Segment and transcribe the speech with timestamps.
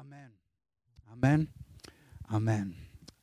[0.00, 0.32] Amen.
[1.12, 1.48] Amen.
[2.26, 2.74] Amen.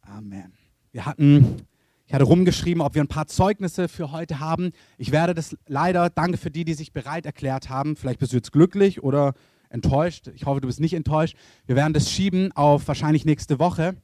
[0.04, 0.54] Amen.
[0.92, 1.66] Wir hatten,
[2.06, 4.70] ich hatte rumgeschrieben, ob wir ein paar Zeugnisse für heute haben.
[5.00, 7.96] Ich werde das leider, danke für die, die sich bereit erklärt haben.
[7.96, 9.34] Vielleicht bist du jetzt glücklich oder
[9.70, 10.28] enttäuscht.
[10.36, 11.36] Ich hoffe, du bist nicht enttäuscht.
[11.66, 13.96] Wir werden das schieben auf wahrscheinlich nächste Woche.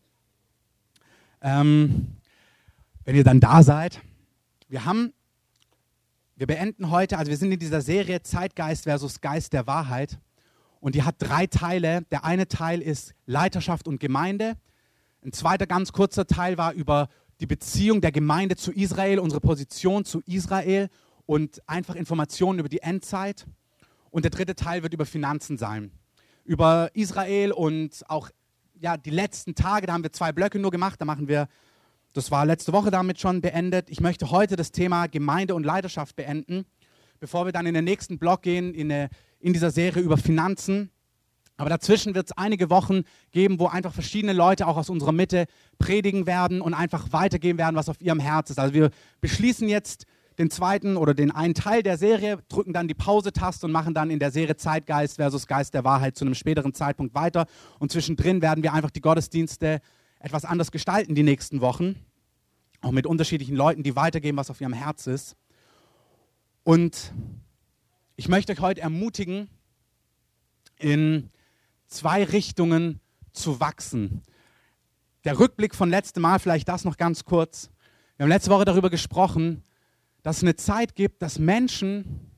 [1.41, 2.17] Ähm,
[3.05, 4.01] wenn ihr dann da seid.
[4.67, 5.13] Wir haben,
[6.37, 10.17] wir beenden heute, also wir sind in dieser Serie Zeitgeist versus Geist der Wahrheit.
[10.83, 12.01] Und die hat drei Teile.
[12.11, 14.57] Der eine Teil ist Leiterschaft und Gemeinde.
[15.23, 17.07] Ein zweiter ganz kurzer Teil war über
[17.39, 20.89] die Beziehung der Gemeinde zu Israel, unsere Position zu Israel
[21.25, 23.45] und einfach Informationen über die Endzeit.
[24.11, 25.89] Und der dritte Teil wird über Finanzen sein.
[26.43, 28.29] Über Israel und auch
[28.77, 30.99] ja, die letzten Tage, da haben wir zwei Blöcke nur gemacht.
[30.99, 31.47] Da machen wir,
[32.11, 33.89] das war letzte Woche damit schon beendet.
[33.89, 36.65] Ich möchte heute das Thema Gemeinde und Leidenschaft beenden,
[37.21, 39.09] bevor wir dann in den nächsten Block gehen, in, eine,
[39.43, 40.89] in dieser Serie über Finanzen.
[41.57, 45.45] Aber dazwischen wird es einige Wochen geben, wo einfach verschiedene Leute auch aus unserer Mitte
[45.77, 48.57] predigen werden und einfach weitergeben werden, was auf ihrem Herz ist.
[48.57, 48.89] Also wir
[49.21, 50.05] beschließen jetzt
[50.39, 54.09] den zweiten oder den einen Teil der Serie, drücken dann die Pause-Taste und machen dann
[54.09, 57.45] in der Serie Zeitgeist versus Geist der Wahrheit zu einem späteren Zeitpunkt weiter.
[57.77, 59.79] Und zwischendrin werden wir einfach die Gottesdienste
[60.19, 61.97] etwas anders gestalten die nächsten Wochen.
[62.81, 65.35] Auch mit unterschiedlichen Leuten, die weitergeben, was auf ihrem Herz ist.
[66.63, 67.13] Und
[68.15, 69.49] ich möchte euch heute ermutigen,
[70.77, 71.29] in
[71.87, 72.99] zwei Richtungen
[73.31, 74.21] zu wachsen.
[75.23, 77.69] Der Rückblick von letztem Mal, vielleicht das noch ganz kurz.
[78.17, 79.63] Wir haben letzte Woche darüber gesprochen,
[80.21, 82.31] dass es eine Zeit gibt, dass Menschen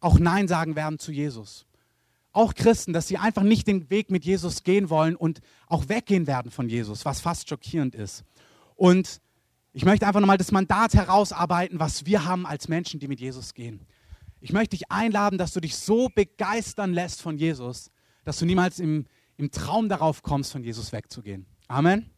[0.00, 1.66] auch Nein sagen werden zu Jesus.
[2.32, 6.26] Auch Christen, dass sie einfach nicht den Weg mit Jesus gehen wollen und auch weggehen
[6.26, 8.24] werden von Jesus, was fast schockierend ist.
[8.74, 9.20] Und
[9.72, 13.54] ich möchte einfach nochmal das Mandat herausarbeiten, was wir haben als Menschen, die mit Jesus
[13.54, 13.86] gehen.
[14.42, 17.92] Ich möchte dich einladen, dass du dich so begeistern lässt von Jesus,
[18.24, 21.46] dass du niemals im, im Traum darauf kommst, von Jesus wegzugehen.
[21.68, 22.10] Amen.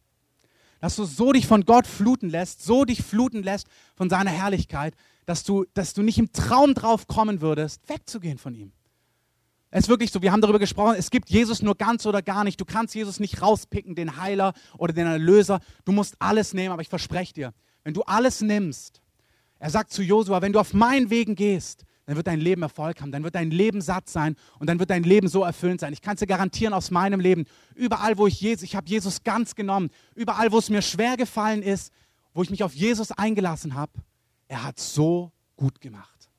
[0.81, 4.95] Dass du so dich von Gott fluten lässt, so dich fluten lässt von seiner Herrlichkeit,
[5.27, 8.71] dass du, dass du nicht im Traum drauf kommen würdest, wegzugehen von ihm.
[9.69, 12.43] Es ist wirklich so, wir haben darüber gesprochen, es gibt Jesus nur ganz oder gar
[12.43, 12.59] nicht.
[12.59, 15.59] Du kannst Jesus nicht rauspicken, den Heiler oder den Erlöser.
[15.85, 19.03] Du musst alles nehmen, aber ich verspreche dir, wenn du alles nimmst,
[19.59, 23.01] er sagt zu Josua, wenn du auf meinen Wegen gehst, dann wird dein Leben Erfolg
[23.01, 25.93] haben, dann wird dein Leben satt sein und dann wird dein Leben so erfüllend sein.
[25.93, 27.45] Ich kann es dir garantieren aus meinem Leben.
[27.73, 31.63] Überall, wo ich Jesus, ich habe Jesus ganz genommen, überall, wo es mir schwer gefallen
[31.63, 31.91] ist,
[32.33, 33.93] wo ich mich auf Jesus eingelassen habe,
[34.47, 36.29] er hat so gut gemacht.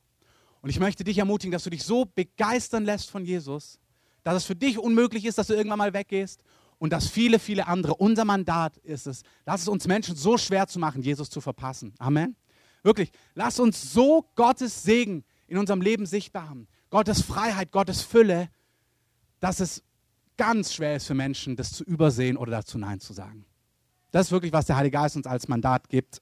[0.60, 3.78] Und ich möchte dich ermutigen, dass du dich so begeistern lässt von Jesus,
[4.22, 6.42] dass es für dich unmöglich ist, dass du irgendwann mal weggehst
[6.78, 10.66] und dass viele, viele andere, unser Mandat ist es, lass es uns Menschen so schwer
[10.66, 11.94] zu machen, Jesus zu verpassen.
[11.98, 12.36] Amen.
[12.82, 16.68] Wirklich, lass uns so Gottes Segen in unserem Leben sichtbar haben.
[16.90, 18.48] Gottes Freiheit, Gottes Fülle,
[19.40, 19.82] dass es
[20.36, 23.44] ganz schwer ist für Menschen, das zu übersehen oder dazu Nein zu sagen.
[24.12, 26.20] Das ist wirklich, was der Heilige Geist uns als Mandat gibt.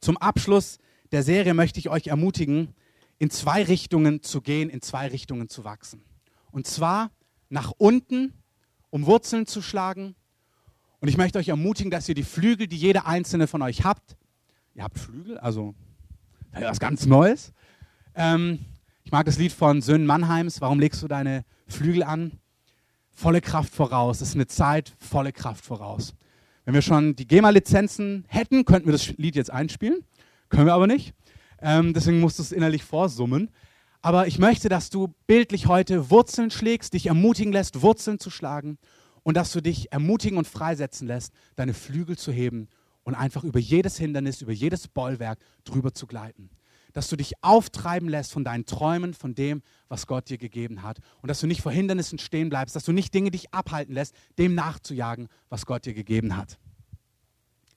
[0.00, 0.78] Zum Abschluss
[1.12, 2.74] der Serie möchte ich euch ermutigen,
[3.18, 6.04] in zwei Richtungen zu gehen, in zwei Richtungen zu wachsen.
[6.50, 7.10] Und zwar
[7.48, 8.34] nach unten,
[8.90, 10.14] um Wurzeln zu schlagen.
[11.00, 14.16] Und ich möchte euch ermutigen, dass ihr die Flügel, die jeder einzelne von euch habt,
[14.74, 15.74] ihr habt Flügel, also
[16.52, 17.52] was ganz Neues,
[18.14, 18.60] ähm,
[19.04, 20.60] ich mag das Lied von Söhnen Mannheims.
[20.60, 22.32] Warum legst du deine Flügel an?
[23.10, 24.20] Volle Kraft voraus.
[24.20, 26.14] Es ist eine Zeit, volle Kraft voraus.
[26.64, 30.04] Wenn wir schon die GEMA-Lizenzen hätten, könnten wir das Lied jetzt einspielen.
[30.48, 31.12] Können wir aber nicht.
[31.60, 33.50] Ähm, deswegen musst du es innerlich vorsummen.
[34.00, 38.78] Aber ich möchte, dass du bildlich heute Wurzeln schlägst, dich ermutigen lässt, Wurzeln zu schlagen
[39.22, 42.68] und dass du dich ermutigen und freisetzen lässt, deine Flügel zu heben
[43.02, 46.50] und einfach über jedes Hindernis, über jedes Bollwerk drüber zu gleiten
[46.94, 50.98] dass du dich auftreiben lässt von deinen Träumen, von dem, was Gott dir gegeben hat.
[51.20, 54.14] Und dass du nicht vor Hindernissen stehen bleibst, dass du nicht Dinge dich abhalten lässt,
[54.38, 56.58] dem nachzujagen, was Gott dir gegeben hat.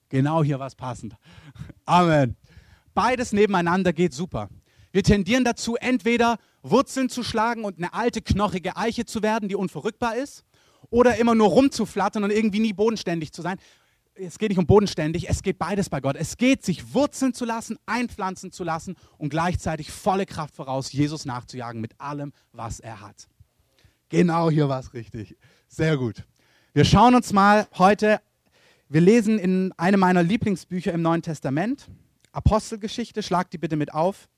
[0.08, 1.16] Genau hier war es passend.
[1.84, 2.36] Amen.
[2.94, 4.48] Beides nebeneinander geht super.
[4.92, 9.56] Wir tendieren dazu, entweder Wurzeln zu schlagen und eine alte, knochige Eiche zu werden, die
[9.56, 10.44] unverrückbar ist,
[10.90, 13.58] oder immer nur rumzuflattern und irgendwie nie bodenständig zu sein
[14.20, 16.16] es geht nicht um bodenständig, es geht beides bei Gott.
[16.16, 21.24] Es geht, sich wurzeln zu lassen, einpflanzen zu lassen und gleichzeitig volle Kraft voraus, Jesus
[21.24, 23.28] nachzujagen mit allem, was er hat.
[24.08, 25.36] Genau hier war es richtig.
[25.68, 26.24] Sehr gut.
[26.72, 28.20] Wir schauen uns mal heute,
[28.88, 31.88] wir lesen in einem meiner Lieblingsbücher im Neuen Testament,
[32.32, 34.28] Apostelgeschichte, schlag die bitte mit auf.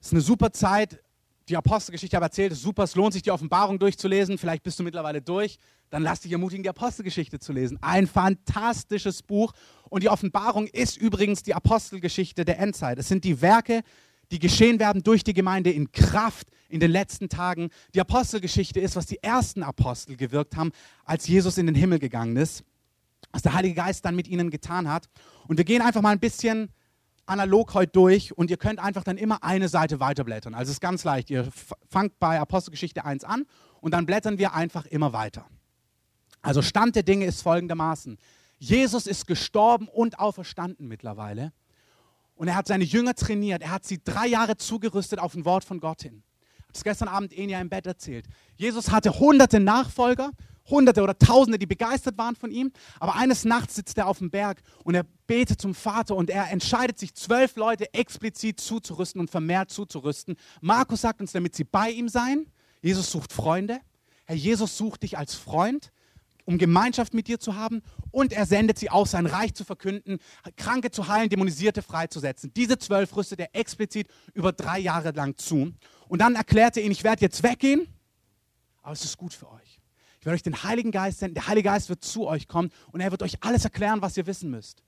[0.00, 1.02] Es ist eine super Zeit,
[1.48, 4.38] die Apostelgeschichte habe erzählt, ist super, es lohnt sich, die Offenbarung durchzulesen.
[4.38, 5.58] Vielleicht bist du mittlerweile durch.
[5.90, 7.78] Dann lass dich ermutigen, die Apostelgeschichte zu lesen.
[7.80, 9.52] Ein fantastisches Buch.
[9.88, 12.98] Und die Offenbarung ist übrigens die Apostelgeschichte der Endzeit.
[12.98, 13.82] Es sind die Werke,
[14.30, 17.70] die geschehen werden durch die Gemeinde in Kraft in den letzten Tagen.
[17.94, 20.72] Die Apostelgeschichte ist, was die ersten Apostel gewirkt haben,
[21.04, 22.62] als Jesus in den Himmel gegangen ist,
[23.32, 25.08] was der Heilige Geist dann mit ihnen getan hat.
[25.46, 26.68] Und wir gehen einfach mal ein bisschen
[27.28, 30.54] analog heute durch und ihr könnt einfach dann immer eine Seite weiterblättern.
[30.54, 31.30] Also es ist ganz leicht.
[31.30, 31.48] Ihr
[31.88, 33.44] fangt bei Apostelgeschichte 1 an
[33.80, 35.46] und dann blättern wir einfach immer weiter.
[36.42, 38.18] Also Stand der Dinge ist folgendermaßen.
[38.58, 41.52] Jesus ist gestorben und auferstanden mittlerweile.
[42.34, 43.62] Und er hat seine Jünger trainiert.
[43.62, 46.22] Er hat sie drei Jahre zugerüstet auf ein Wort von Gott hin.
[46.72, 48.26] Es gestern Abend Enya im Bett erzählt.
[48.56, 50.30] Jesus hatte hunderte Nachfolger
[50.70, 52.72] Hunderte oder Tausende, die begeistert waren von ihm.
[53.00, 56.50] Aber eines Nachts sitzt er auf dem Berg und er betet zum Vater und er
[56.50, 60.36] entscheidet sich, zwölf Leute explizit zuzurüsten und vermehrt zuzurüsten.
[60.60, 62.50] Markus sagt uns, damit sie bei ihm seien.
[62.80, 63.80] Jesus sucht Freunde.
[64.24, 65.90] Herr Jesus sucht dich als Freund,
[66.44, 67.82] um Gemeinschaft mit dir zu haben.
[68.10, 70.18] Und er sendet sie aus, sein Reich zu verkünden,
[70.56, 72.52] Kranke zu heilen, Dämonisierte freizusetzen.
[72.54, 75.72] Diese zwölf rüstet er explizit über drei Jahre lang zu.
[76.08, 77.88] Und dann erklärt er ihnen, ich werde jetzt weggehen,
[78.82, 79.67] aber es ist gut für euch.
[80.28, 81.36] Werde euch den Heiligen Geist senden.
[81.36, 84.26] Der Heilige Geist wird zu euch kommen und er wird euch alles erklären, was ihr
[84.26, 84.82] wissen müsst.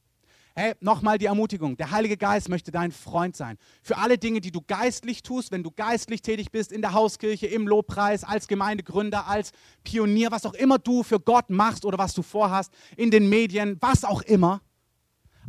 [0.55, 1.79] Hey, nochmal die Ermutigung.
[1.79, 3.57] Der Heilige Geist möchte dein Freund sein.
[3.83, 7.47] Für alle Dinge, die du geistlich tust, wenn du geistlich tätig bist, in der Hauskirche,
[7.47, 9.53] im Lobpreis, als Gemeindegründer, als
[9.83, 13.79] Pionier, was auch immer du für Gott machst oder was du vorhast, in den Medien,
[13.81, 14.61] was auch immer.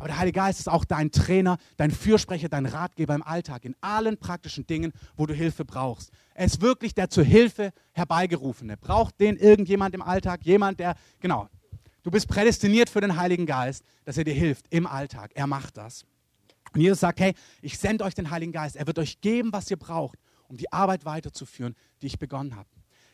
[0.02, 3.76] Aber der Heilige Geist ist auch dein Trainer, dein Fürsprecher, dein Ratgeber im Alltag, in
[3.82, 6.10] allen praktischen Dingen, wo du Hilfe brauchst.
[6.34, 8.78] Er ist wirklich der zur Hilfe herbeigerufene.
[8.78, 10.44] Braucht den irgendjemand im Alltag?
[10.44, 11.50] Jemand, der, genau.
[12.02, 15.34] Du bist prädestiniert für den Heiligen Geist, dass er dir hilft im Alltag.
[15.36, 16.04] Er macht das.
[16.74, 18.78] Und Jesus sagt, hey, ich sende euch den Heiligen Geist.
[18.78, 22.70] Er wird euch geben, was ihr braucht, um die Arbeit weiterzuführen, die ich begonnen habe.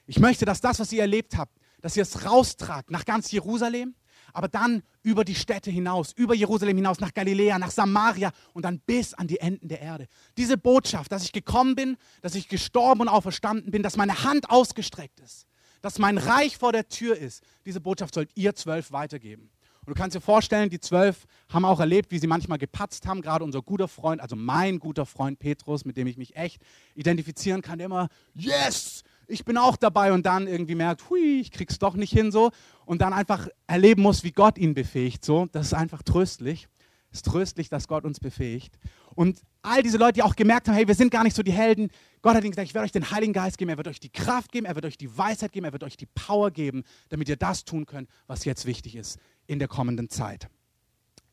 [0.05, 1.51] Ich möchte, dass das, was ihr erlebt habt,
[1.81, 3.93] dass ihr es raustragt nach ganz Jerusalem,
[4.33, 8.79] aber dann über die Städte hinaus, über Jerusalem hinaus, nach Galiläa, nach Samaria und dann
[8.79, 10.07] bis an die Enden der Erde.
[10.37, 14.49] Diese Botschaft, dass ich gekommen bin, dass ich gestorben und auferstanden bin, dass meine Hand
[14.49, 15.47] ausgestreckt ist,
[15.81, 19.49] dass mein Reich vor der Tür ist, diese Botschaft sollt ihr zwölf weitergeben.
[19.87, 23.21] Und du kannst dir vorstellen, die zwölf haben auch erlebt, wie sie manchmal gepatzt haben.
[23.21, 26.61] Gerade unser guter Freund, also mein guter Freund Petrus, mit dem ich mich echt
[26.93, 31.51] identifizieren kann, der immer, yes, ich bin auch dabei und dann irgendwie merkt, hui, ich
[31.51, 32.51] krieg's doch nicht hin so
[32.85, 35.47] und dann einfach erleben muss, wie Gott ihn befähigt so.
[35.51, 36.67] Das ist einfach tröstlich.
[37.11, 38.77] Es ist tröstlich, dass Gott uns befähigt.
[39.15, 41.51] Und all diese Leute, die auch gemerkt haben, hey, wir sind gar nicht so die
[41.51, 41.89] Helden.
[42.21, 44.09] Gott hat ihnen gesagt, ich werde euch den Heiligen Geist geben, er wird euch die
[44.09, 47.29] Kraft geben, er wird euch die Weisheit geben, er wird euch die Power geben, damit
[47.29, 50.49] ihr das tun könnt, was jetzt wichtig ist in der kommenden Zeit.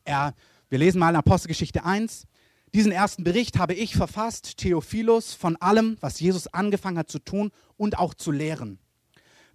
[0.05, 0.33] Er,
[0.69, 2.25] wir lesen mal in Apostelgeschichte 1.
[2.75, 7.51] Diesen ersten Bericht habe ich verfasst, Theophilus, von allem, was Jesus angefangen hat zu tun
[7.77, 8.79] und auch zu lehren.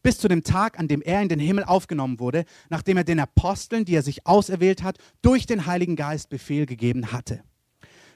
[0.02, 3.20] Bis zu dem Tag, an dem er in den Himmel aufgenommen wurde, nachdem er den
[3.20, 7.42] Aposteln, die er sich auserwählt hat, durch den Heiligen Geist Befehl gegeben hatte.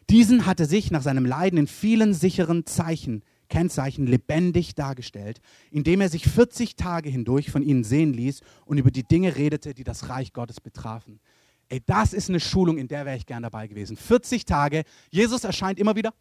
[0.08, 6.08] Diesen hatte sich nach seinem Leiden in vielen sicheren Zeichen, Kennzeichen lebendig dargestellt, indem er
[6.08, 10.08] sich 40 Tage hindurch von ihnen sehen ließ und über die Dinge redete, die das
[10.08, 11.20] Reich Gottes betrafen.
[11.69, 13.96] Ey, das ist eine Schulung, in der wäre ich gern dabei gewesen.
[13.96, 16.12] 40 Tage, Jesus erscheint immer wieder,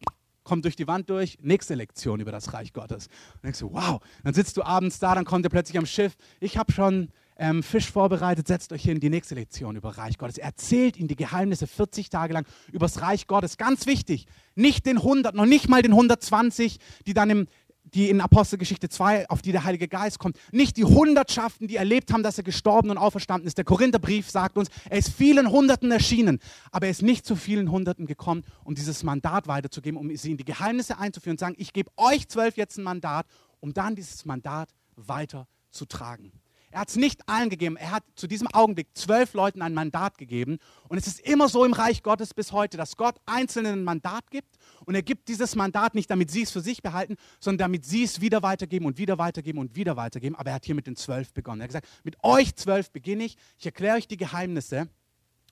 [0.44, 3.08] kommt durch die Wand durch, nächste Lektion über das Reich Gottes.
[3.34, 6.16] Und denkst du, wow, dann sitzt du abends da, dann kommt er plötzlich am Schiff.
[6.40, 10.38] Ich habe schon ähm, Fisch vorbereitet, setzt euch hin, die nächste Lektion über Reich Gottes.
[10.38, 13.56] Er erzählt ihnen die Geheimnisse 40 Tage lang über das Reich Gottes.
[13.56, 17.46] Ganz wichtig, nicht den 100, noch nicht mal den 120, die dann im
[17.94, 20.38] die in Apostelgeschichte 2, auf die der Heilige Geist kommt.
[20.52, 23.56] Nicht die Hundertschaften, die erlebt haben, dass er gestorben und auferstanden ist.
[23.56, 26.40] Der Korintherbrief sagt uns, er ist vielen Hunderten erschienen,
[26.72, 30.36] aber er ist nicht zu vielen Hunderten gekommen, um dieses Mandat weiterzugeben, um sie in
[30.36, 33.26] die Geheimnisse einzuführen und sagen, ich gebe euch zwölf jetzt ein Mandat,
[33.60, 36.32] um dann dieses Mandat weiterzutragen.
[36.74, 37.76] Er hat es nicht allen gegeben.
[37.76, 40.58] Er hat zu diesem Augenblick zwölf Leuten ein Mandat gegeben.
[40.88, 44.28] Und es ist immer so im Reich Gottes bis heute, dass Gott Einzelnen ein Mandat
[44.32, 44.56] gibt.
[44.84, 48.02] Und er gibt dieses Mandat nicht, damit sie es für sich behalten, sondern damit sie
[48.02, 50.34] es wieder weitergeben und wieder weitergeben und wieder weitergeben.
[50.34, 51.60] Aber er hat hier mit den zwölf begonnen.
[51.60, 53.36] Er hat gesagt, mit euch zwölf beginne ich.
[53.56, 54.88] Ich erkläre euch die Geheimnisse.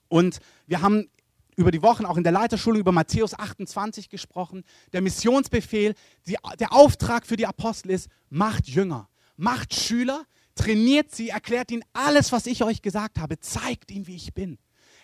[0.09, 1.09] Und wir haben
[1.55, 4.65] über die Wochen auch in der Leiterschulung über Matthäus 28 gesprochen.
[4.91, 5.95] Der Missionsbefehl,
[6.27, 10.25] die, der Auftrag für die Apostel ist, macht Jünger, macht Schüler,
[10.55, 14.57] trainiert sie, erklärt ihnen alles, was ich euch gesagt habe, zeigt ihnen, wie ich bin.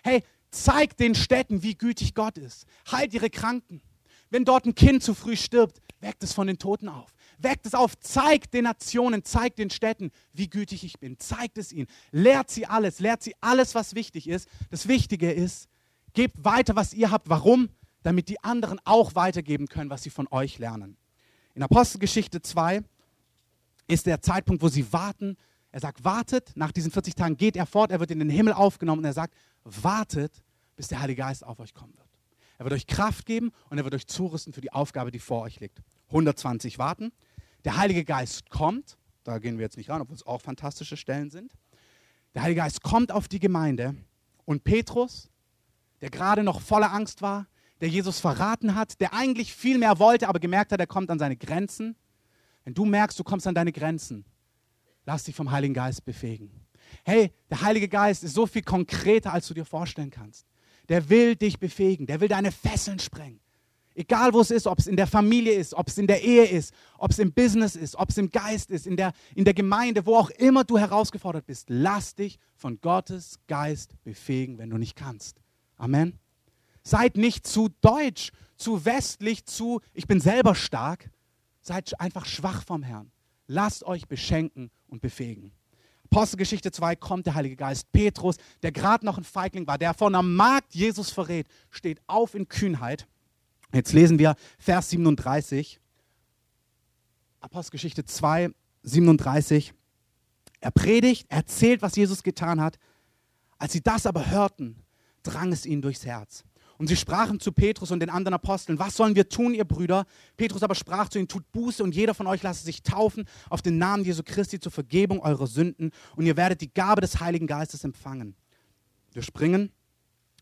[0.03, 2.65] Hey, zeigt den Städten, wie gütig Gott ist.
[2.91, 3.81] Heilt ihre Kranken.
[4.29, 7.13] Wenn dort ein Kind zu früh stirbt, weckt es von den Toten auf.
[7.39, 11.17] Weckt es auf, zeigt den Nationen, zeigt den Städten, wie gütig ich bin.
[11.19, 11.87] Zeigt es ihnen.
[12.11, 14.47] Lehrt sie alles, lehrt sie alles, was wichtig ist.
[14.69, 15.67] Das Wichtige ist,
[16.13, 17.29] gebt weiter, was ihr habt.
[17.29, 17.69] Warum?
[18.03, 20.97] Damit die anderen auch weitergeben können, was sie von euch lernen.
[21.55, 22.83] In Apostelgeschichte 2
[23.89, 25.35] ist der Zeitpunkt, wo sie warten.
[25.71, 28.53] Er sagt, wartet, nach diesen 40 Tagen geht er fort, er wird in den Himmel
[28.53, 30.43] aufgenommen und er sagt, wartet,
[30.75, 32.07] bis der Heilige Geist auf euch kommen wird.
[32.57, 35.41] er wird euch Kraft geben und er wird euch zurüsten für die Aufgabe, die vor
[35.41, 35.81] euch liegt.
[36.07, 37.11] 120 warten.
[37.65, 41.29] Der Heilige Geist kommt, da gehen wir jetzt nicht ran, obwohl es auch fantastische Stellen
[41.29, 41.53] sind.
[42.33, 43.95] Der Heilige Geist kommt auf die Gemeinde
[44.45, 45.29] und Petrus,
[46.01, 47.47] der gerade noch voller Angst war,
[47.81, 51.19] der Jesus verraten hat, der eigentlich viel mehr wollte, aber gemerkt hat, er kommt an
[51.19, 51.95] seine Grenzen.
[52.63, 54.25] Wenn du merkst, du kommst an deine Grenzen,
[55.05, 56.51] lass dich vom Heiligen Geist befähigen.
[57.03, 60.45] Hey, der Heilige Geist ist so viel konkreter, als du dir vorstellen kannst.
[60.87, 63.39] Der will dich befähigen, der will deine Fesseln sprengen.
[63.95, 66.45] Egal wo es ist, ob es in der Familie ist, ob es in der Ehe
[66.45, 69.53] ist, ob es im Business ist, ob es im Geist ist, in der, in der
[69.53, 74.77] Gemeinde, wo auch immer du herausgefordert bist, lass dich von Gottes Geist befähigen, wenn du
[74.77, 75.41] nicht kannst.
[75.75, 76.17] Amen.
[76.81, 81.09] Seid nicht zu deutsch, zu westlich, zu ich bin selber stark.
[81.69, 83.11] Seid einfach schwach vom Herrn.
[83.45, 85.51] Lasst euch beschenken und befähigen.
[86.05, 87.91] Apostelgeschichte 2 kommt der Heilige Geist.
[87.91, 92.33] Petrus, der gerade noch ein Feigling war, der von der Magd Jesus verrät, steht auf
[92.33, 93.07] in Kühnheit.
[93.71, 95.79] Jetzt lesen wir Vers 37.
[97.39, 98.49] Apostelgeschichte 2,
[98.81, 99.71] 37.
[100.61, 102.79] Er predigt, erzählt, was Jesus getan hat.
[103.59, 104.75] Als sie das aber hörten,
[105.21, 106.43] drang es ihnen durchs Herz.
[106.79, 110.05] Und sie sprachen zu Petrus und den anderen Aposteln, was sollen wir tun, ihr Brüder?
[110.37, 113.61] Petrus aber sprach zu ihnen, tut Buße und jeder von euch lasse sich taufen auf
[113.61, 117.47] den Namen Jesu Christi zur Vergebung eurer Sünden und ihr werdet die Gabe des Heiligen
[117.47, 118.33] Geistes empfangen.
[119.11, 119.73] Wir springen,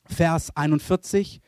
[0.05, 1.41] Vers 41,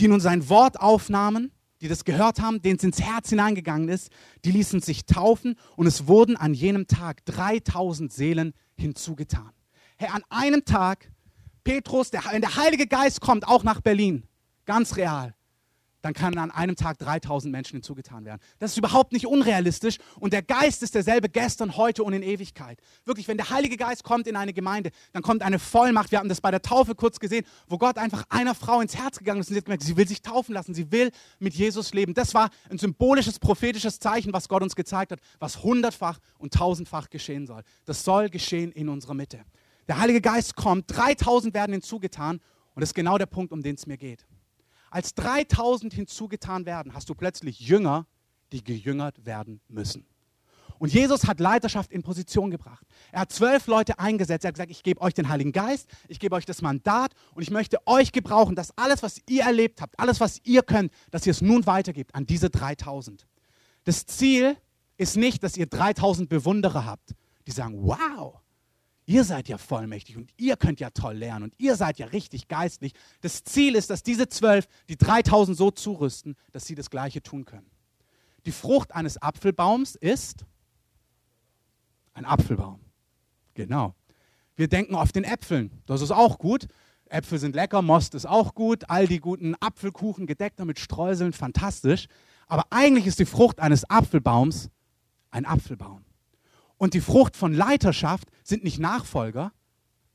[0.00, 4.10] die nun sein Wort aufnahmen, die das gehört haben, denen es ins Herz hineingegangen ist,
[4.44, 9.52] die ließen sich taufen und es wurden an jenem Tag 3000 Seelen hinzugetan.
[9.98, 11.12] Hey, an einem Tag,
[11.62, 14.24] Petrus, der, der Heilige Geist kommt, auch nach Berlin,
[14.64, 15.34] ganz real,
[16.02, 18.40] dann kann an einem Tag 3000 Menschen hinzugetan werden.
[18.58, 22.80] Das ist überhaupt nicht unrealistisch und der Geist ist derselbe gestern, heute und in Ewigkeit.
[23.04, 26.10] Wirklich, wenn der Heilige Geist kommt in eine Gemeinde, dann kommt eine Vollmacht.
[26.10, 29.18] Wir haben das bei der Taufe kurz gesehen, wo Gott einfach einer Frau ins Herz
[29.18, 31.94] gegangen ist und sie hat gemerkt, sie will sich taufen lassen, sie will mit Jesus
[31.94, 32.14] leben.
[32.14, 37.10] Das war ein symbolisches, prophetisches Zeichen, was Gott uns gezeigt hat, was hundertfach und tausendfach
[37.10, 37.62] geschehen soll.
[37.84, 39.44] Das soll geschehen in unserer Mitte.
[39.86, 42.40] Der Heilige Geist kommt, 3000 werden hinzugetan
[42.74, 44.26] und das ist genau der Punkt, um den es mir geht.
[44.92, 48.06] Als 3000 hinzugetan werden, hast du plötzlich Jünger,
[48.52, 50.04] die gejüngert werden müssen.
[50.78, 52.86] Und Jesus hat Leiterschaft in Position gebracht.
[53.10, 54.44] Er hat zwölf Leute eingesetzt.
[54.44, 57.42] Er hat gesagt, ich gebe euch den Heiligen Geist, ich gebe euch das Mandat und
[57.42, 61.24] ich möchte euch gebrauchen, dass alles, was ihr erlebt habt, alles, was ihr könnt, dass
[61.24, 63.26] ihr es nun weitergebt an diese 3000.
[63.84, 64.58] Das Ziel
[64.98, 67.14] ist nicht, dass ihr 3000 Bewunderer habt,
[67.46, 68.41] die sagen, wow,
[69.12, 72.48] Ihr seid ja vollmächtig und ihr könnt ja toll lernen und ihr seid ja richtig
[72.48, 72.94] geistlich.
[73.20, 77.44] Das Ziel ist, dass diese zwölf die 3000 so zurüsten, dass sie das Gleiche tun
[77.44, 77.70] können.
[78.46, 80.46] Die Frucht eines Apfelbaums ist
[82.14, 82.80] ein Apfelbaum.
[83.52, 83.94] Genau.
[84.56, 85.82] Wir denken auf den Äpfeln.
[85.84, 86.66] Das ist auch gut.
[87.04, 88.88] Äpfel sind lecker, Most ist auch gut.
[88.88, 92.06] All die guten Apfelkuchen gedeckt mit Streuseln, fantastisch.
[92.46, 94.70] Aber eigentlich ist die Frucht eines Apfelbaums
[95.30, 96.02] ein Apfelbaum.
[96.82, 99.52] Und die Frucht von Leiterschaft sind nicht Nachfolger,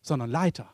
[0.02, 0.74] sondern Leiter.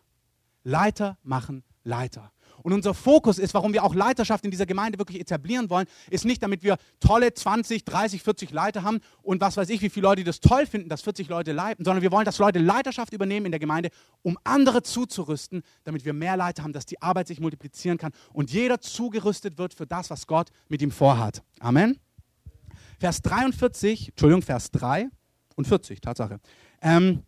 [0.63, 2.31] Leiter machen Leiter.
[2.63, 6.25] Und unser Fokus ist, warum wir auch Leiterschaft in dieser Gemeinde wirklich etablieren wollen, ist
[6.25, 10.07] nicht, damit wir tolle 20, 30, 40 Leiter haben und was weiß ich, wie viele
[10.07, 13.45] Leute das toll finden, dass 40 Leute leiten, sondern wir wollen, dass Leute Leiterschaft übernehmen
[13.45, 13.91] in der Gemeinde,
[14.23, 18.49] um andere zuzurüsten, damit wir mehr Leiter haben, dass die Arbeit sich multiplizieren kann und
[18.49, 21.43] jeder zugerüstet wird für das, was Gott mit ihm vorhat.
[21.59, 21.99] Amen.
[22.99, 25.11] Vers 43, Entschuldigung, Vers 3
[25.55, 26.39] und 40, Tatsache.
[26.81, 27.23] Ähm,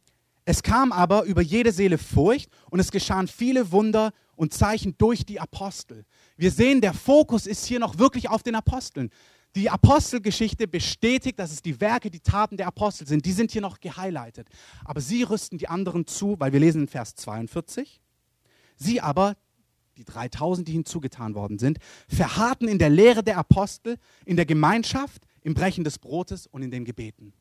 [0.46, 5.26] es kam aber über jede Seele Furcht und es geschahen viele Wunder und Zeichen durch
[5.26, 6.06] die Apostel.
[6.38, 9.10] Wir sehen, der Fokus ist hier noch wirklich auf den Aposteln.
[9.56, 13.26] Die Apostelgeschichte bestätigt, dass es die Werke, die Taten der Apostel sind.
[13.26, 14.48] Die sind hier noch gehighlightet.
[14.84, 18.02] Aber sie rüsten die anderen zu, weil wir lesen in Vers 42.
[18.76, 19.38] Sie aber,
[19.98, 21.80] die 3000, die hinzugetan worden sind,
[22.10, 26.72] verharrten in der Lehre der Apostel, in der Gemeinschaft, im Brechen des Brotes und in
[26.72, 27.34] den Gebeten.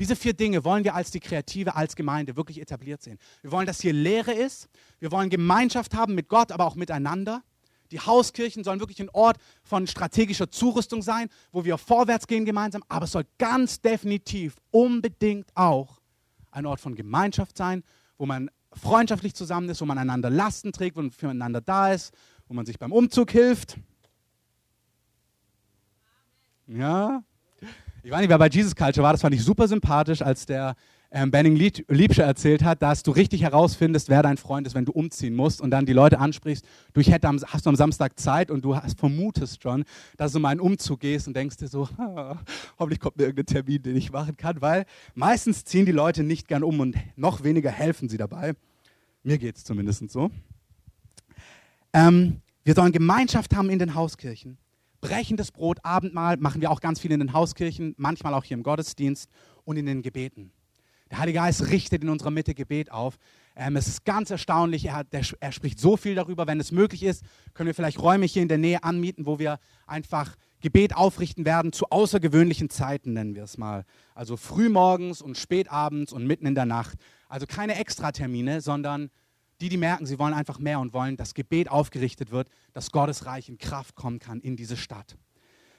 [0.00, 3.18] Diese vier Dinge wollen wir als die Kreative, als Gemeinde wirklich etabliert sehen.
[3.42, 4.70] Wir wollen, dass hier Lehre ist.
[4.98, 7.42] Wir wollen Gemeinschaft haben mit Gott, aber auch miteinander.
[7.90, 12.82] Die Hauskirchen sollen wirklich ein Ort von strategischer Zurüstung sein, wo wir vorwärts gehen gemeinsam.
[12.88, 16.00] Aber es soll ganz definitiv unbedingt auch
[16.50, 17.84] ein Ort von Gemeinschaft sein,
[18.16, 22.14] wo man freundschaftlich zusammen ist, wo man einander Lasten trägt, wo man füreinander da ist,
[22.48, 23.76] wo man sich beim Umzug hilft.
[26.66, 27.22] Ja,
[28.02, 30.74] ich weiß nicht, wer bei Jesus Culture war, das fand ich super sympathisch, als der
[31.10, 34.92] ähm, Benning Liebscher erzählt hat, dass du richtig herausfindest, wer dein Freund ist, wenn du
[34.92, 38.50] umziehen musst und dann die Leute ansprichst, du hätte am, hast du am Samstag Zeit
[38.50, 39.84] und du hast, vermutest schon,
[40.16, 41.88] dass du mal einen Umzug gehst und denkst dir so,
[42.78, 46.48] hoffentlich kommt mir irgendein Termin, den ich machen kann, weil meistens ziehen die Leute nicht
[46.48, 48.54] gern um und noch weniger helfen sie dabei.
[49.22, 50.30] Mir geht es zumindest so.
[51.92, 54.58] Ähm, Wir sollen Gemeinschaft haben in den Hauskirchen.
[55.00, 58.62] Brechendes Brot, Abendmahl machen wir auch ganz viel in den Hauskirchen, manchmal auch hier im
[58.62, 59.30] Gottesdienst
[59.64, 60.52] und in den Gebeten.
[61.10, 63.16] Der Heilige Geist richtet in unserer Mitte Gebet auf.
[63.56, 66.46] Ähm, es ist ganz erstaunlich, er, der, er spricht so viel darüber.
[66.46, 69.58] Wenn es möglich ist, können wir vielleicht Räume hier in der Nähe anmieten, wo wir
[69.88, 73.84] einfach Gebet aufrichten werden zu außergewöhnlichen Zeiten, nennen wir es mal.
[74.14, 76.96] Also frühmorgens und spätabends und mitten in der Nacht.
[77.28, 79.10] Also keine Extratermine, sondern
[79.60, 83.26] die, die merken, sie wollen einfach mehr und wollen, dass Gebet aufgerichtet wird, dass Gottes
[83.26, 85.16] Reich in Kraft kommen kann in diese Stadt.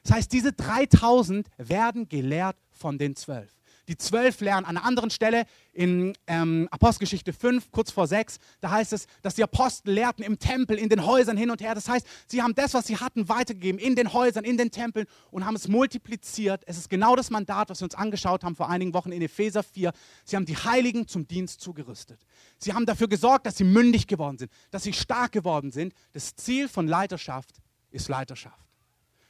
[0.04, 4.66] Das heißt, diese 3000 werden gelehrt von den zwölf die zwölf lernen.
[4.66, 9.36] An einer anderen Stelle in ähm, Apostelgeschichte 5, kurz vor 6, da heißt es, dass
[9.36, 11.76] die Apostel lehrten im Tempel, in den Häusern hin und her.
[11.76, 15.08] Das heißt, sie haben das, was sie hatten, weitergegeben in den Häusern, in den Tempeln
[15.32, 16.64] und haben es multipliziert.
[16.66, 19.64] Es ist genau das Mandat, was wir uns angeschaut haben vor einigen Wochen in Epheser
[19.64, 19.92] 4.
[20.26, 22.20] Sie haben die Heiligen zum Dienst zugerüstet.
[22.58, 25.94] Sie haben dafür gesorgt, dass sie mündig geworden sind, dass sie stark geworden sind.
[26.14, 27.56] Das Ziel von Leiterschaft
[27.92, 28.58] ist Leiterschaft.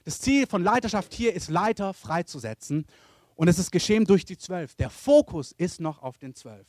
[0.04, 2.86] Das Ziel von Leiterschaft hier ist, Leiter freizusetzen.
[3.42, 4.76] Und es ist geschehen durch die zwölf.
[4.76, 6.68] Der Fokus ist noch auf den zwölf.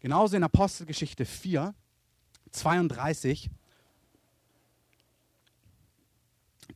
[0.00, 1.72] Genauso in Apostelgeschichte 4,
[2.50, 3.48] 32.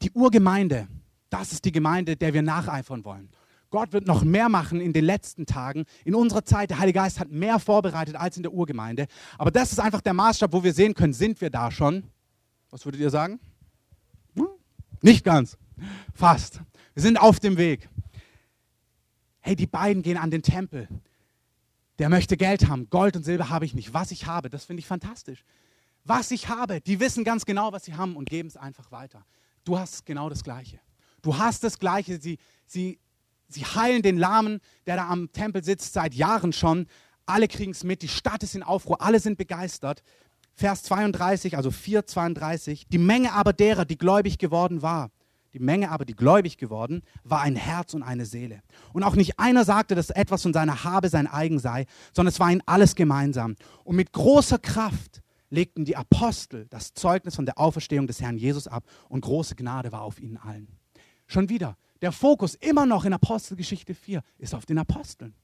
[0.00, 0.86] Die Urgemeinde,
[1.28, 3.28] das ist die Gemeinde, der wir nacheifern wollen.
[3.70, 5.86] Gott wird noch mehr machen in den letzten Tagen.
[6.04, 9.08] In unserer Zeit, der Heilige Geist hat mehr vorbereitet als in der Urgemeinde.
[9.38, 12.04] Aber das ist einfach der Maßstab, wo wir sehen können, sind wir da schon?
[12.70, 13.40] Was würdet ihr sagen?
[14.36, 14.46] Hm?
[15.02, 15.58] Nicht ganz.
[16.14, 16.60] Fast.
[16.94, 17.88] Wir sind auf dem Weg
[19.46, 20.88] hey, die beiden gehen an den Tempel.
[22.00, 22.90] Der möchte Geld haben.
[22.90, 23.94] Gold und Silber habe ich nicht.
[23.94, 25.44] Was ich habe, das finde ich fantastisch.
[26.04, 29.24] Was ich habe, die wissen ganz genau, was sie haben und geben es einfach weiter.
[29.64, 30.80] Du hast genau das Gleiche.
[31.22, 32.20] Du hast das Gleiche.
[32.20, 32.98] Sie, sie,
[33.46, 36.88] sie heilen den Lahmen, der da am Tempel sitzt, seit Jahren schon.
[37.24, 38.02] Alle kriegen es mit.
[38.02, 39.00] Die Stadt ist in Aufruhr.
[39.00, 40.02] Alle sind begeistert.
[40.54, 42.88] Vers 32, also 4, 32.
[42.88, 45.12] Die Menge aber derer, die gläubig geworden war,
[45.56, 48.60] die Menge aber, die gläubig geworden, war ein Herz und eine Seele.
[48.92, 52.38] Und auch nicht einer sagte, dass etwas von seiner Habe sein eigen sei, sondern es
[52.40, 53.56] war ihnen alles gemeinsam.
[53.82, 58.68] Und mit großer Kraft legten die Apostel das Zeugnis von der Auferstehung des Herrn Jesus
[58.68, 60.68] ab und große Gnade war auf ihnen allen.
[61.26, 65.34] Schon wieder, der Fokus immer noch in Apostelgeschichte 4 ist auf den Aposteln.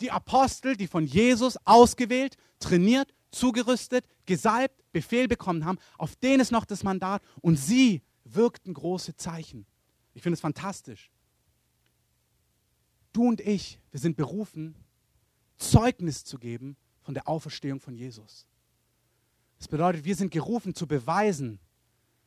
[0.00, 6.50] Die Apostel, die von Jesus ausgewählt, trainiert, zugerüstet, gesalbt, Befehl bekommen haben, auf denen ist
[6.50, 8.02] noch das Mandat und sie
[8.34, 9.66] wirkten große Zeichen.
[10.14, 11.10] Ich finde es fantastisch.
[13.12, 14.74] Du und ich, wir sind berufen,
[15.56, 18.46] Zeugnis zu geben von der Auferstehung von Jesus.
[19.58, 21.60] Das bedeutet, wir sind gerufen zu beweisen,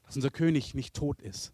[0.04, 1.54] dass unser König nicht tot ist,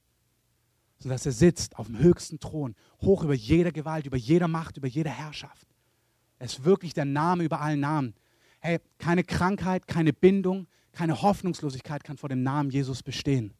[0.99, 4.77] sondern dass er sitzt auf dem höchsten Thron, hoch über jeder Gewalt, über jeder Macht,
[4.77, 5.67] über jede Herrschaft.
[6.37, 8.13] Er ist wirklich der Name über allen Namen.
[8.59, 13.53] Hey, keine Krankheit, keine Bindung, keine Hoffnungslosigkeit kann vor dem Namen Jesus bestehen.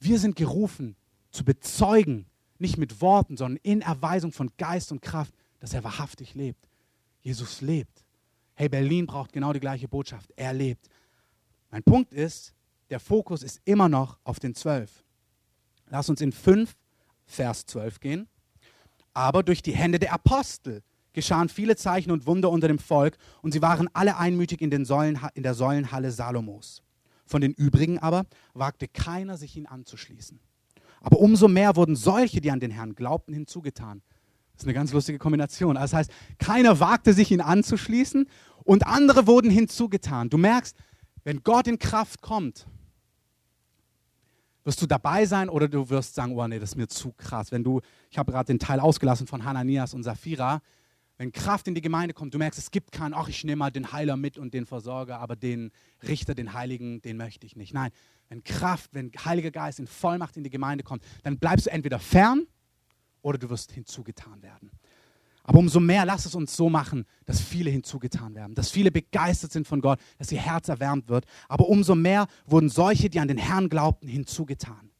[0.00, 0.96] Wir sind gerufen
[1.30, 2.26] zu bezeugen,
[2.58, 6.68] nicht mit Worten, sondern in Erweisung von Geist und Kraft, dass er wahrhaftig lebt.
[7.20, 8.04] Jesus lebt.
[8.54, 10.32] Hey, Berlin braucht genau die gleiche Botschaft.
[10.36, 10.88] Er lebt.
[11.70, 12.54] Mein Punkt ist,
[12.90, 15.04] der Fokus ist immer noch auf den Zwölf.
[15.90, 16.74] Lass uns in 5,
[17.26, 18.28] Vers 12 gehen.
[19.12, 20.82] Aber durch die Hände der Apostel
[21.12, 25.18] geschahen viele Zeichen und Wunder unter dem Volk und sie waren alle einmütig in, Säulen,
[25.34, 26.82] in der Säulenhalle Salomos.
[27.28, 30.40] Von den übrigen aber wagte keiner, sich ihn anzuschließen.
[31.00, 34.02] Aber umso mehr wurden solche, die an den Herrn glaubten, hinzugetan.
[34.52, 35.76] Das ist eine ganz lustige Kombination.
[35.76, 38.26] Das heißt, keiner wagte sich ihn anzuschließen
[38.64, 40.30] und andere wurden hinzugetan.
[40.30, 40.76] Du merkst,
[41.22, 42.66] wenn Gott in Kraft kommt,
[44.64, 47.52] wirst du dabei sein oder du wirst sagen, oh nee, das ist mir zu krass.
[47.52, 50.60] Wenn du, ich habe gerade den Teil ausgelassen von Hananias und Sapphira,
[51.18, 53.70] wenn Kraft in die Gemeinde kommt, du merkst, es gibt keinen, ach, ich nehme mal
[53.72, 55.72] den Heiler mit und den Versorger, aber den
[56.06, 57.74] Richter, den Heiligen, den möchte ich nicht.
[57.74, 57.90] Nein,
[58.28, 61.98] wenn Kraft, wenn Heiliger Geist in Vollmacht in die Gemeinde kommt, dann bleibst du entweder
[61.98, 62.46] fern
[63.20, 64.70] oder du wirst hinzugetan werden.
[65.42, 69.50] Aber umso mehr lass es uns so machen, dass viele hinzugetan werden, dass viele begeistert
[69.50, 71.24] sind von Gott, dass ihr Herz erwärmt wird.
[71.48, 74.90] Aber umso mehr wurden solche, die an den Herrn glaubten, hinzugetan.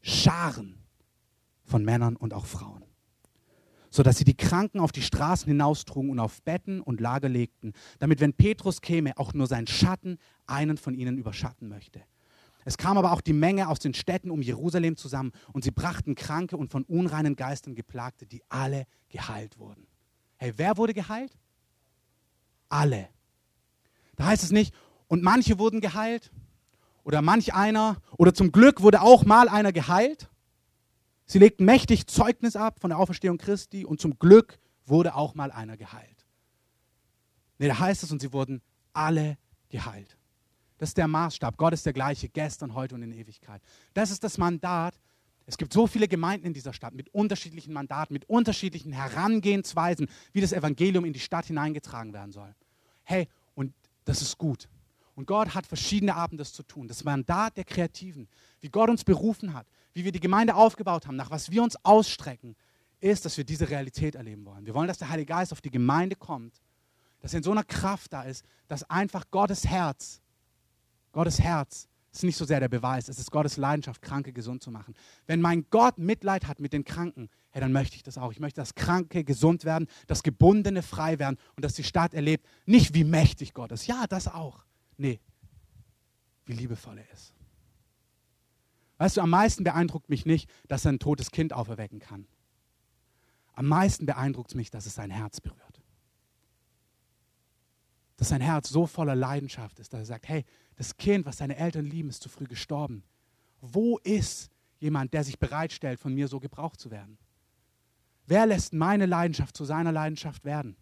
[0.00, 0.78] Scharen
[1.64, 2.87] von Männern und auch Frauen
[3.90, 8.20] sodass sie die Kranken auf die Straßen hinaustrugen und auf Betten und Lager legten, damit,
[8.20, 12.02] wenn Petrus käme, auch nur sein Schatten einen von ihnen überschatten möchte.
[12.64, 16.14] Es kam aber auch die Menge aus den Städten um Jerusalem zusammen und sie brachten
[16.14, 19.86] Kranke und von unreinen Geistern Geplagte, die alle geheilt wurden.
[20.36, 21.36] Hey, wer wurde geheilt?
[22.68, 23.08] Alle.
[24.16, 24.74] Da heißt es nicht,
[25.06, 26.30] und manche wurden geheilt
[27.04, 30.28] oder manch einer oder zum Glück wurde auch mal einer geheilt,
[31.28, 35.52] Sie legten mächtig Zeugnis ab von der Auferstehung Christi und zum Glück wurde auch mal
[35.52, 36.24] einer geheilt.
[37.58, 38.62] Nee, da heißt es, und sie wurden
[38.94, 39.36] alle
[39.68, 40.16] geheilt.
[40.78, 41.58] Das ist der Maßstab.
[41.58, 43.60] Gott ist der gleiche, gestern, heute und in Ewigkeit.
[43.92, 44.98] Das ist das Mandat.
[45.44, 50.40] Es gibt so viele Gemeinden in dieser Stadt mit unterschiedlichen Mandaten, mit unterschiedlichen Herangehensweisen, wie
[50.40, 52.54] das Evangelium in die Stadt hineingetragen werden soll.
[53.04, 53.74] Hey, und
[54.06, 54.68] das ist gut.
[55.14, 56.86] Und Gott hat verschiedene Arten, das zu tun.
[56.88, 58.28] Das Mandat der Kreativen,
[58.60, 61.76] wie Gott uns berufen hat, wie wir die Gemeinde aufgebaut haben, nach was wir uns
[61.84, 62.56] ausstrecken,
[63.00, 64.66] ist, dass wir diese Realität erleben wollen.
[64.66, 66.60] Wir wollen, dass der Heilige Geist auf die Gemeinde kommt,
[67.20, 70.20] dass er in so einer Kraft da ist, dass einfach Gottes Herz,
[71.12, 74.70] Gottes Herz, ist nicht so sehr der Beweis, es ist Gottes Leidenschaft, Kranke gesund zu
[74.70, 74.94] machen.
[75.26, 78.32] Wenn mein Gott Mitleid hat mit den Kranken, hey, dann möchte ich das auch.
[78.32, 82.46] Ich möchte, dass Kranke gesund werden, dass Gebundene frei werden und dass die Stadt erlebt,
[82.66, 83.86] nicht wie mächtig Gott ist.
[83.86, 84.64] Ja, das auch.
[84.96, 85.20] Nee,
[86.46, 87.34] wie liebevoll er ist.
[88.98, 92.26] Weißt du, am meisten beeindruckt mich nicht, dass er ein totes Kind auferwecken kann.
[93.54, 95.82] Am meisten beeindruckt mich, dass es sein Herz berührt.
[98.16, 100.44] Dass sein Herz so voller Leidenschaft ist, dass er sagt, hey,
[100.76, 103.04] das Kind, was seine Eltern lieben, ist zu früh gestorben.
[103.60, 107.18] Wo ist jemand, der sich bereitstellt, von mir so gebraucht zu werden?
[108.26, 110.76] Wer lässt meine Leidenschaft zu seiner Leidenschaft werden?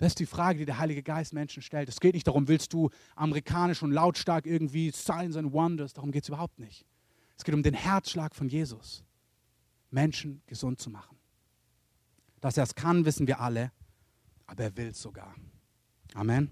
[0.00, 1.86] Das ist die Frage, die der Heilige Geist Menschen stellt.
[1.90, 5.92] Es geht nicht darum, willst du amerikanisch und lautstark irgendwie Signs and Wonders.
[5.92, 6.86] Darum geht es überhaupt nicht.
[7.36, 9.04] Es geht um den Herzschlag von Jesus,
[9.90, 11.18] Menschen gesund zu machen.
[12.40, 13.72] Dass er es kann, wissen wir alle,
[14.46, 15.34] aber er will es sogar.
[16.14, 16.50] Amen.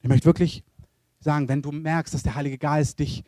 [0.00, 0.62] Ich möchte wirklich
[1.18, 3.24] sagen, wenn du merkst, dass der Heilige Geist dich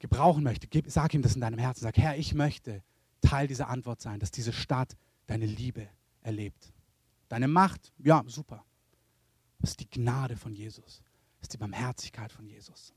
[0.00, 1.82] gebrauchen möchte, gib, sag ihm das in deinem Herzen.
[1.82, 2.82] Sag, Herr, ich möchte
[3.20, 5.88] Teil dieser Antwort sein, dass diese Stadt deine Liebe
[6.22, 6.72] erlebt.
[7.28, 8.64] Deine Macht, ja, super.
[9.58, 11.02] Das ist die Gnade von Jesus.
[11.38, 12.92] Das ist die Barmherzigkeit von Jesus.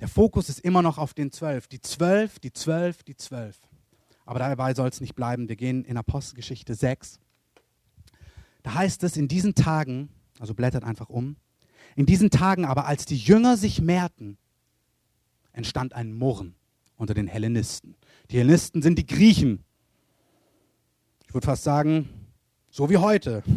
[0.00, 1.66] Der Fokus ist immer noch auf den Zwölf.
[1.68, 3.58] Die Zwölf, die Zwölf, die Zwölf.
[4.26, 5.48] Aber dabei soll es nicht bleiben.
[5.48, 7.20] Wir gehen in Apostelgeschichte 6.
[8.62, 10.08] Da heißt es, in diesen Tagen,
[10.38, 11.36] also blättert einfach um,
[11.96, 14.38] in diesen Tagen aber, als die Jünger sich mehrten,
[15.52, 16.56] entstand ein Murren
[16.96, 17.96] unter den Hellenisten.
[18.30, 19.64] Die Hellenisten sind die Griechen.
[21.26, 22.08] Ich würde fast sagen,
[22.70, 23.42] so wie heute.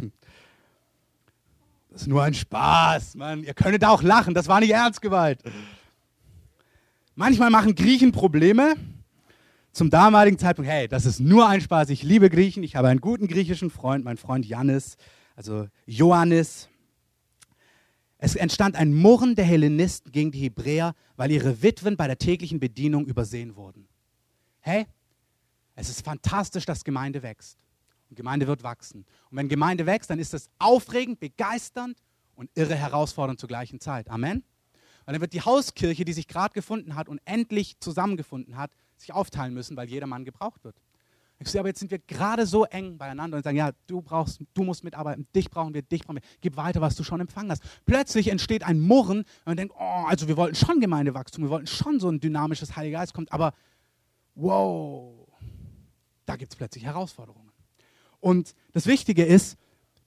[1.90, 3.44] Das ist nur ein Spaß, Mann.
[3.44, 5.42] Ihr könntet auch lachen, das war nicht ernst gewalt.
[7.16, 8.76] Manchmal machen Griechen Probleme.
[9.72, 11.90] Zum damaligen Zeitpunkt, hey, das ist nur ein Spaß.
[11.90, 12.62] Ich liebe Griechen.
[12.62, 14.98] Ich habe einen guten griechischen Freund, mein Freund Janis,
[15.36, 16.70] also Johannes.
[18.18, 22.60] Es entstand ein Murren der Hellenisten gegen die Hebräer, weil ihre Witwen bei der täglichen
[22.60, 23.88] Bedienung übersehen wurden.
[24.60, 24.88] Hey,
[25.76, 27.64] es ist fantastisch, dass Gemeinde wächst.
[28.10, 29.06] Und Gemeinde wird wachsen.
[29.30, 32.00] Und wenn Gemeinde wächst, dann ist es aufregend, begeisternd
[32.36, 34.10] und irre herausfordernd zur gleichen Zeit.
[34.10, 34.44] Amen.
[35.06, 39.14] Und dann wird die Hauskirche, die sich gerade gefunden hat und endlich zusammengefunden hat, sich
[39.14, 40.76] aufteilen müssen, weil jeder Mann gebraucht wird.
[41.40, 44.42] Ich sehe, aber jetzt sind wir gerade so eng beieinander und sagen, ja, du brauchst,
[44.56, 46.24] du musst mitarbeiten, dich brauchen wir, dich brauchen wir.
[46.42, 47.62] Gib weiter, was du schon empfangen hast.
[47.86, 51.68] Plötzlich entsteht ein Murren und man denkt, oh, also wir wollten schon Gemeindewachstum, wir wollten
[51.68, 53.54] schon so ein dynamisches Heiliger Geist kommt, aber
[54.34, 55.28] wow,
[56.26, 57.52] da gibt es plötzlich Herausforderungen.
[58.20, 59.58] Und das Wichtige ist,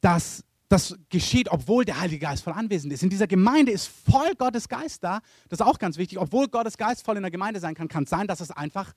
[0.01, 3.03] dass das geschieht, obwohl der Heilige Geist voll anwesend ist.
[3.03, 5.21] In dieser Gemeinde ist voll Gottes Geist da.
[5.49, 6.19] Das ist auch ganz wichtig.
[6.19, 8.93] Obwohl Gottes Geist voll in der Gemeinde sein kann, kann es sein, dass es einfach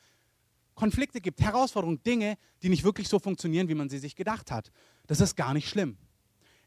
[0.76, 4.72] Konflikte gibt, Herausforderungen, Dinge, die nicht wirklich so funktionieren, wie man sie sich gedacht hat.
[5.08, 5.98] Das ist gar nicht schlimm.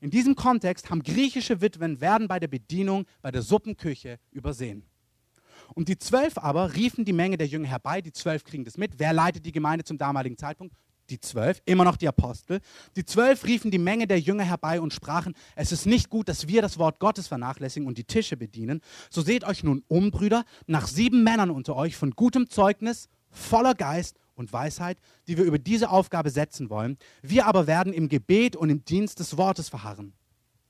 [0.01, 4.85] In diesem Kontext haben griechische Witwen werden bei der Bedienung, bei der Suppenküche übersehen.
[5.75, 8.01] Und die zwölf aber riefen die Menge der Jünger herbei.
[8.01, 8.99] Die zwölf kriegen das mit.
[8.99, 10.75] Wer leitet die Gemeinde zum damaligen Zeitpunkt?
[11.09, 12.61] Die zwölf, immer noch die Apostel.
[12.97, 16.49] Die zwölf riefen die Menge der Jünger herbei und sprachen, es ist nicht gut, dass
[16.49, 18.81] wir das Wort Gottes vernachlässigen und die Tische bedienen.
[19.09, 23.75] So seht euch nun um, Brüder, nach sieben Männern unter euch von gutem Zeugnis voller
[23.75, 26.99] Geist und Weisheit, die wir über diese Aufgabe setzen wollen.
[27.23, 30.13] Wir aber werden im Gebet und im Dienst des Wortes verharren.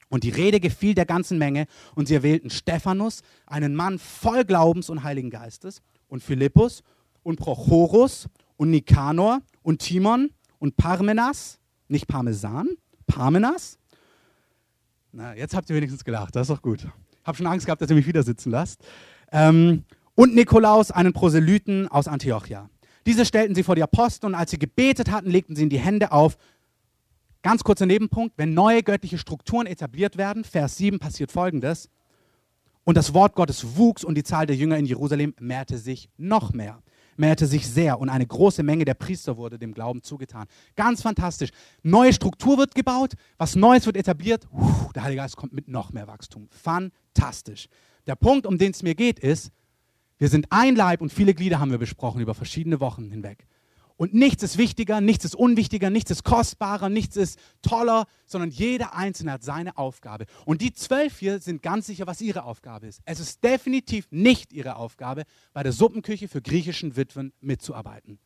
[0.09, 4.88] Und die Rede gefiel der ganzen Menge, und sie erwählten Stephanus, einen Mann voll Glaubens
[4.88, 6.83] und Heiligen Geistes, und Philippus
[7.24, 12.68] und Prochorus und Nikanor und Timon und Parmenas, nicht Parmesan,
[13.09, 13.79] Parmenas.
[15.11, 16.87] Na, jetzt habt ihr wenigstens gelacht, das ist doch gut.
[17.24, 18.85] Hab schon Angst gehabt, dass ihr mich wieder sitzen lasst.
[19.33, 19.85] Ähm,
[20.16, 22.68] und Nikolaus, einen Proselyten aus Antiochia.
[23.07, 25.79] Diese stellten sie vor die Apostel und als sie gebetet hatten, legten sie ihnen die
[25.79, 26.37] Hände auf.
[27.42, 31.88] Ganz kurzer Nebenpunkt, wenn neue göttliche Strukturen etabliert werden, Vers 7 passiert folgendes.
[32.83, 36.52] Und das Wort Gottes wuchs und die Zahl der Jünger in Jerusalem mehrte sich noch
[36.52, 36.83] mehr,
[37.16, 40.46] mehrte sich sehr und eine große Menge der Priester wurde dem Glauben zugetan.
[40.76, 41.50] Ganz fantastisch.
[41.83, 44.48] Neue Struktur wird gebaut, was Neues wird etabliert.
[44.94, 46.48] Der Heilige Geist kommt mit noch mehr Wachstum.
[46.50, 47.68] Fantastisch.
[48.07, 49.50] Der Punkt, um den es mir geht, ist,
[50.18, 53.46] wir sind ein Leib und viele Glieder haben wir besprochen über verschiedene Wochen hinweg.
[53.98, 58.94] Und nichts ist wichtiger, nichts ist unwichtiger, nichts ist kostbarer, nichts ist toller, sondern jeder
[58.94, 60.26] Einzelne hat seine Aufgabe.
[60.44, 63.00] Und die zwölf hier sind ganz sicher, was ihre Aufgabe ist.
[63.07, 65.24] Es ist definitiv nicht ihre Aufgabe,
[65.55, 68.18] bei der Suppenküche für griechischen Witwen mitzuarbeiten.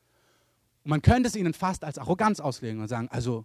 [0.82, 3.44] Und man könnte es ihnen fast als Arroganz auslegen und sagen, also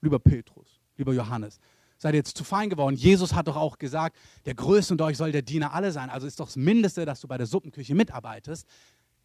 [0.00, 1.58] lieber Petrus, lieber Johannes,
[2.00, 2.96] seid ihr jetzt zu fein geworden.
[2.96, 6.08] Jesus hat doch auch gesagt, der Größte unter euch soll der Diener alle sein.
[6.08, 8.66] Also ist doch das Mindeste, dass du bei der Suppenküche mitarbeitest.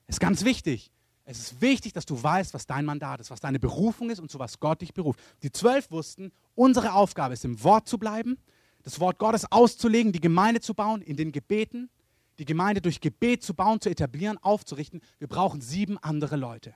[0.07, 0.91] Ist ganz wichtig.
[1.23, 4.29] Es ist wichtig, dass du weißt, was dein Mandat ist, was deine Berufung ist und
[4.29, 5.19] zu was Gott dich beruft.
[5.41, 8.38] Die zwölf wussten, unsere Aufgabe ist, im Wort zu bleiben,
[8.83, 11.89] das Wort Gottes auszulegen, die Gemeinde zu bauen, in den Gebeten,
[12.38, 15.01] die Gemeinde durch Gebet zu bauen, zu etablieren, aufzurichten.
[15.17, 16.75] Wir brauchen sieben andere Leute.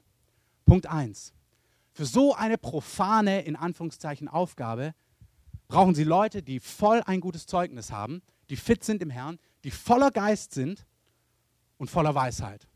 [0.65, 1.33] Punkt eins:
[1.91, 4.95] Für so eine profane, in Anführungszeichen, Aufgabe
[5.69, 9.71] brauchen sie Leute, die voll ein gutes Zeugnis haben, die fit sind im Herrn, die
[9.71, 10.85] voller Geist sind
[11.77, 12.67] und voller Weisheit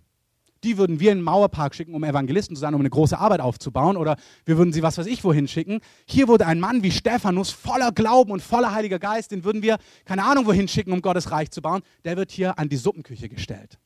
[0.64, 3.42] die würden wir in den Mauerpark schicken, um Evangelisten zu sein, um eine große Arbeit
[3.42, 3.98] aufzubauen.
[3.98, 5.82] Oder wir würden sie was weiß ich wohin schicken.
[6.06, 9.78] Hier wurde ein Mann wie Stephanus voller Glauben und voller Heiliger Geist, den würden wir
[10.06, 11.82] keine Ahnung wohin schicken, um Gottes Reich zu bauen.
[12.06, 13.78] Der wird hier an die Suppenküche gestellt.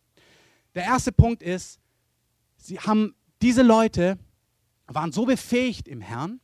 [0.76, 1.80] Der erste Punkt ist,
[2.58, 4.18] sie haben, diese Leute
[4.86, 6.40] waren so befähigt im Herrn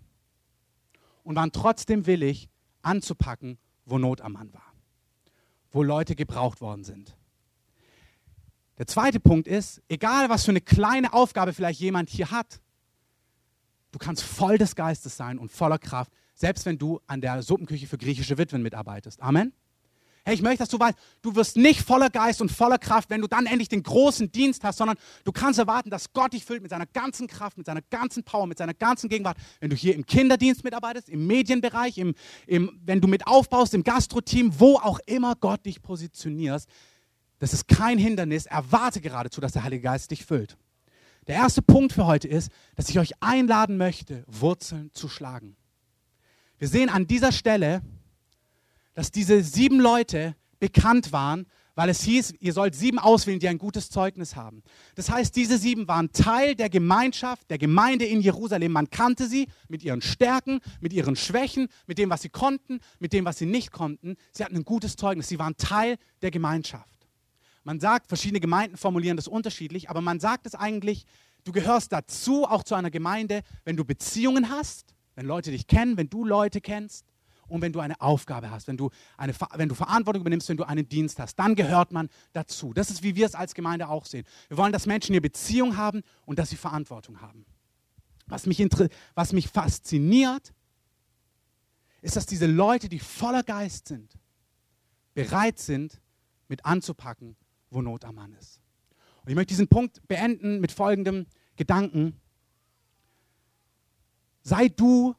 [1.23, 2.49] und waren trotzdem willig
[2.84, 4.74] anzupacken, wo Not am Mann war.
[5.72, 7.15] Wo Leute gebraucht worden sind.
[8.78, 12.60] Der zweite Punkt ist, egal was für eine kleine Aufgabe vielleicht jemand hier hat,
[13.91, 17.88] du kannst voll des Geistes sein und voller Kraft, selbst wenn du an der Suppenküche
[17.88, 19.22] für griechische Witwen mitarbeitest.
[19.22, 19.54] Amen.
[20.25, 23.19] Hey, ich möchte, dass du weißt, du wirst nicht voller Geist und voller Kraft, wenn
[23.19, 26.62] du dann endlich den großen Dienst hast, sondern du kannst erwarten, dass Gott dich füllt
[26.62, 29.36] mit seiner ganzen Kraft, mit seiner ganzen Power, mit seiner ganzen Gegenwart.
[29.59, 32.15] Wenn du hier im Kinderdienst mitarbeitest, im Medienbereich, im,
[32.47, 36.69] im, wenn du mit aufbaust, im Gastroteam, wo auch immer Gott dich positionierst,
[37.39, 38.45] das ist kein Hindernis.
[38.45, 40.57] Erwarte geradezu, dass der Heilige Geist dich füllt.
[41.27, 45.57] Der erste Punkt für heute ist, dass ich euch einladen möchte, Wurzeln zu schlagen.
[46.59, 47.81] Wir sehen an dieser Stelle,
[48.93, 53.58] dass diese sieben Leute bekannt waren, weil es hieß, ihr sollt sieben auswählen, die ein
[53.58, 54.62] gutes Zeugnis haben.
[54.95, 58.71] Das heißt, diese sieben waren Teil der Gemeinschaft, der Gemeinde in Jerusalem.
[58.71, 63.12] Man kannte sie mit ihren Stärken, mit ihren Schwächen, mit dem, was sie konnten, mit
[63.13, 64.15] dem, was sie nicht konnten.
[64.32, 65.27] Sie hatten ein gutes Zeugnis.
[65.27, 66.88] Sie waren Teil der Gemeinschaft.
[67.63, 71.06] Man sagt, verschiedene Gemeinden formulieren das unterschiedlich, aber man sagt es eigentlich,
[71.43, 75.97] du gehörst dazu, auch zu einer Gemeinde, wenn du Beziehungen hast, wenn Leute dich kennen,
[75.97, 77.06] wenn du Leute kennst
[77.47, 80.63] und wenn du eine Aufgabe hast, wenn du, eine, wenn du Verantwortung übernimmst, wenn du
[80.63, 82.73] einen Dienst hast, dann gehört man dazu.
[82.73, 84.25] Das ist, wie wir es als Gemeinde auch sehen.
[84.47, 87.45] Wir wollen, dass Menschen hier Beziehung haben und dass sie Verantwortung haben.
[88.27, 88.65] Was mich,
[89.15, 90.53] was mich fasziniert,
[92.01, 94.13] ist, dass diese Leute, die voller Geist sind,
[95.13, 96.01] bereit sind,
[96.47, 97.36] mit anzupacken
[97.73, 98.62] wo Not am Mann ist.
[99.23, 101.25] Und ich möchte diesen Punkt beenden mit folgendem
[101.56, 102.19] Gedanken.
[104.43, 105.15] Sei du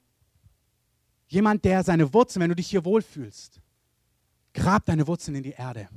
[1.34, 3.60] jemand, der seine Wurzeln, wenn du dich hier wohlfühlst,
[4.54, 5.88] grab deine Wurzeln in die Erde.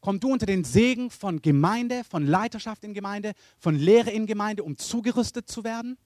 [0.00, 4.62] Komm du unter den Segen von Gemeinde, von Leiterschaft in Gemeinde, von Lehre in Gemeinde,
[4.62, 5.98] um zugerüstet zu werden.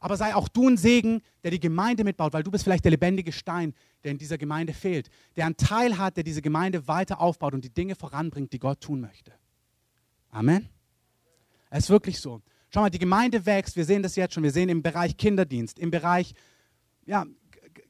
[0.00, 2.90] Aber sei auch du ein Segen, der die Gemeinde mitbaut, weil du bist vielleicht der
[2.90, 7.20] lebendige Stein, der in dieser Gemeinde fehlt, der einen Teil hat, der diese Gemeinde weiter
[7.20, 9.32] aufbaut und die Dinge voranbringt, die Gott tun möchte.
[10.30, 10.68] Amen.
[11.70, 12.40] Es ist wirklich so.
[12.70, 15.78] Schau mal, die Gemeinde wächst, wir sehen das jetzt schon, wir sehen im Bereich Kinderdienst,
[15.78, 16.34] im Bereich
[17.04, 17.26] ja,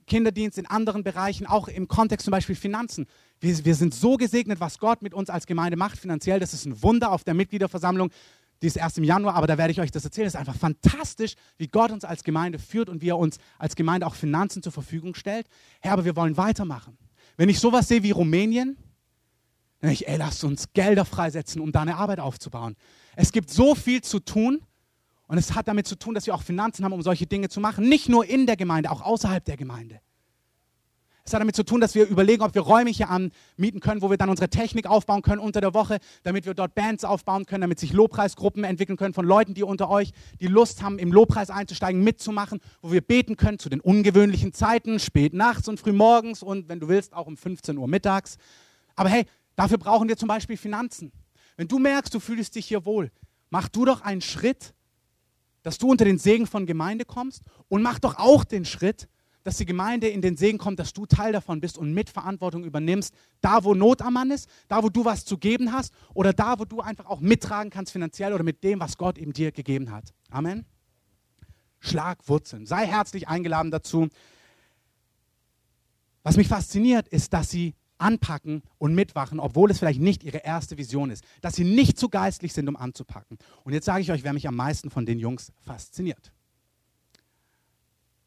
[0.06, 3.06] Kinderdienst, in anderen Bereichen, auch im Kontext zum Beispiel Finanzen.
[3.40, 6.40] Wir, wir sind so gesegnet, was Gott mit uns als Gemeinde macht finanziell.
[6.40, 8.10] Das ist ein Wunder auf der Mitgliederversammlung.
[8.62, 10.28] Die ist erst im Januar, aber da werde ich euch das erzählen.
[10.28, 13.74] Es ist einfach fantastisch, wie Gott uns als Gemeinde führt und wie er uns als
[13.74, 15.48] Gemeinde auch Finanzen zur Verfügung stellt.
[15.80, 16.96] Herr, aber wir wollen weitermachen.
[17.36, 18.76] Wenn ich sowas sehe wie Rumänien,
[19.80, 22.76] dann denke ich, ey, lasst uns Gelder freisetzen, um da eine Arbeit aufzubauen.
[23.16, 24.62] Es gibt so viel zu tun
[25.32, 27.58] und es hat damit zu tun, dass wir auch Finanzen haben, um solche Dinge zu
[27.58, 27.88] machen.
[27.88, 29.98] Nicht nur in der Gemeinde, auch außerhalb der Gemeinde.
[31.24, 34.10] Es hat damit zu tun, dass wir überlegen, ob wir Räume hier anmieten können, wo
[34.10, 37.62] wir dann unsere Technik aufbauen können unter der Woche, damit wir dort Bands aufbauen können,
[37.62, 41.48] damit sich Lobpreisgruppen entwickeln können von Leuten, die unter euch die Lust haben, im Lobpreis
[41.48, 46.42] einzusteigen, mitzumachen, wo wir beten können zu den ungewöhnlichen Zeiten, spät nachts und früh morgens
[46.42, 48.36] und wenn du willst, auch um 15 Uhr mittags.
[48.96, 49.24] Aber hey,
[49.56, 51.10] dafür brauchen wir zum Beispiel Finanzen.
[51.56, 53.10] Wenn du merkst, du fühlst dich hier wohl,
[53.48, 54.74] mach du doch einen Schritt,
[55.62, 59.08] dass du unter den Segen von Gemeinde kommst und mach doch auch den Schritt,
[59.44, 63.14] dass die Gemeinde in den Segen kommt, dass du Teil davon bist und Mitverantwortung übernimmst,
[63.40, 66.58] da wo Not am Mann ist, da wo du was zu geben hast oder da
[66.58, 69.90] wo du einfach auch mittragen kannst finanziell oder mit dem, was Gott eben dir gegeben
[69.90, 70.12] hat.
[70.30, 70.64] Amen.
[71.80, 72.66] Schlag Wurzeln.
[72.66, 74.08] Sei herzlich eingeladen dazu.
[76.22, 80.76] Was mich fasziniert, ist, dass sie anpacken und mitwachen, obwohl es vielleicht nicht ihre erste
[80.76, 81.24] Vision ist.
[81.40, 83.38] Dass sie nicht zu geistlich sind, um anzupacken.
[83.64, 86.32] Und jetzt sage ich euch, wer mich am meisten von den Jungs fasziniert.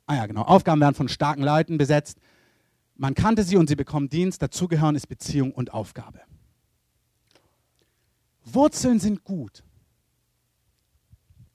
[0.08, 0.44] Ah ja, genau.
[0.44, 2.20] Aufgaben werden von starken Leuten besetzt.
[2.96, 4.42] Man kannte sie und sie bekommen Dienst.
[4.42, 6.22] Dazugehören ist Beziehung und Aufgabe.
[8.46, 9.64] Wurzeln sind gut,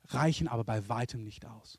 [0.08, 1.78] reichen aber bei weitem nicht aus.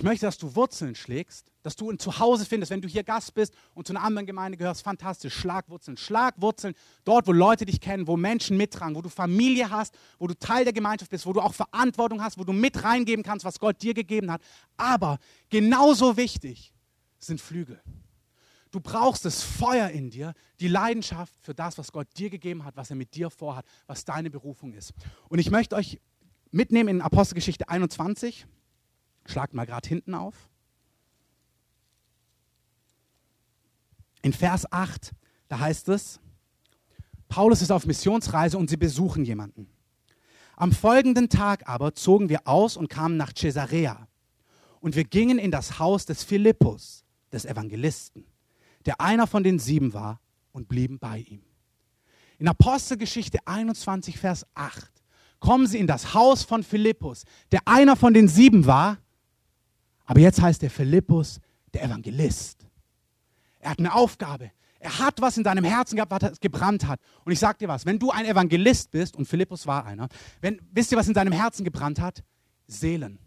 [0.00, 3.34] Ich möchte, dass du Wurzeln schlägst, dass du ein Zuhause findest, wenn du hier Gast
[3.34, 4.82] bist und zu einer anderen Gemeinde gehörst.
[4.82, 5.34] Fantastisch.
[5.34, 5.98] Schlagwurzeln.
[5.98, 10.32] Schlagwurzeln dort, wo Leute dich kennen, wo Menschen mittragen, wo du Familie hast, wo du
[10.32, 13.60] Teil der Gemeinschaft bist, wo du auch Verantwortung hast, wo du mit reingeben kannst, was
[13.60, 14.40] Gott dir gegeben hat.
[14.78, 15.18] Aber
[15.50, 16.72] genauso wichtig
[17.18, 17.78] sind Flügel.
[18.70, 22.74] Du brauchst das Feuer in dir, die Leidenschaft für das, was Gott dir gegeben hat,
[22.74, 24.94] was er mit dir vorhat, was deine Berufung ist.
[25.28, 26.00] Und ich möchte euch
[26.52, 28.46] mitnehmen in Apostelgeschichte 21.
[29.26, 30.48] Schlagt mal gerade hinten auf.
[34.22, 35.12] In Vers 8,
[35.48, 36.20] da heißt es,
[37.28, 39.68] Paulus ist auf Missionsreise und sie besuchen jemanden.
[40.56, 44.08] Am folgenden Tag aber zogen wir aus und kamen nach Caesarea.
[44.80, 48.26] Und wir gingen in das Haus des Philippus, des Evangelisten,
[48.84, 50.20] der einer von den sieben war,
[50.52, 51.42] und blieben bei ihm.
[52.38, 54.90] In Apostelgeschichte 21, Vers 8
[55.38, 58.98] kommen sie in das Haus von Philippus, der einer von den sieben war
[60.10, 61.38] aber jetzt heißt er Philippus
[61.72, 62.66] der Evangelist.
[63.60, 64.50] Er hat eine Aufgabe.
[64.80, 66.98] Er hat was in seinem Herzen gehabt, was gebrannt hat.
[67.24, 70.08] Und ich sage dir was, wenn du ein Evangelist bist, und Philippus war einer,
[70.40, 72.24] wenn, wisst ihr, was in seinem Herzen gebrannt hat?
[72.66, 73.20] Seelen.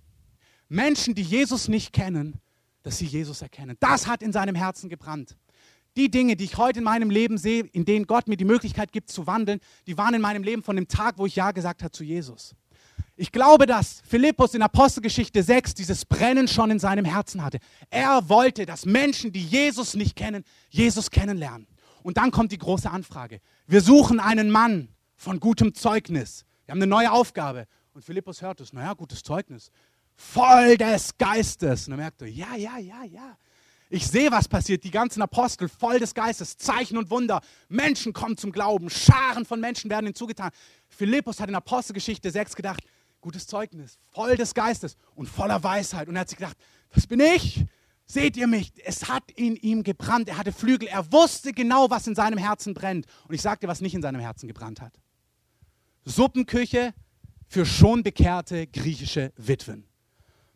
[0.67, 2.41] Menschen, die Jesus nicht kennen,
[2.82, 3.78] dass sie Jesus erkennen.
[3.80, 5.38] Das hat in seinem Herzen gebrannt.
[5.96, 8.91] Die Dinge, die ich heute in meinem Leben sehe, in denen Gott mir die Möglichkeit
[8.91, 11.82] gibt zu wandeln, die waren in meinem Leben von dem Tag, wo ich Ja gesagt
[11.82, 12.54] habe zu Jesus.
[13.15, 17.60] Ich glaube, dass Philippus in Apostelgeschichte 6 dieses Brennen schon in seinem Herzen hatte.
[17.91, 21.67] Er wollte, dass Menschen, die Jesus nicht kennen, Jesus kennenlernen.
[22.02, 23.39] Und dann kommt die große Anfrage.
[23.67, 26.45] Wir suchen einen Mann von gutem Zeugnis.
[26.65, 27.67] Wir haben eine neue Aufgabe.
[27.93, 28.73] Und Philippus hört es.
[28.73, 29.69] Naja, gutes Zeugnis.
[30.15, 31.88] Voll des Geistes.
[31.88, 33.38] Und er merkt, ja, ja, ja, ja.
[33.89, 34.84] Ich sehe, was passiert.
[34.84, 37.41] Die ganzen Apostel voll des Geistes, Zeichen und Wunder.
[37.69, 38.89] Menschen kommen zum Glauben.
[38.89, 40.49] Scharen von Menschen werden hinzugetan.
[40.89, 42.82] Philippus hat in Apostelgeschichte 6 gedacht,
[43.23, 46.07] gutes Zeugnis, voll des Geistes und voller Weisheit.
[46.07, 46.57] Und er hat sich gedacht,
[46.91, 47.65] das bin ich.
[48.05, 48.73] Seht ihr mich?
[48.86, 50.27] Es hat in ihm gebrannt.
[50.27, 50.89] Er hatte Flügel.
[50.89, 53.07] Er wusste genau, was in seinem Herzen brennt.
[53.27, 54.99] Und ich dir, was nicht in seinem Herzen gebrannt hat.
[56.05, 56.93] Suppenküche
[57.47, 59.86] für schon bekehrte griechische Witwen.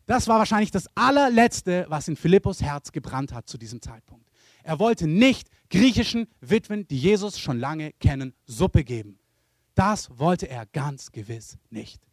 [0.06, 4.28] Das war wahrscheinlich das allerletzte, was in Philippus Herz gebrannt hat zu diesem Zeitpunkt.
[4.62, 9.18] Er wollte nicht griechischen Witwen, die Jesus schon lange kennen, Suppe geben.
[9.74, 12.07] Das wollte er ganz gewiss nicht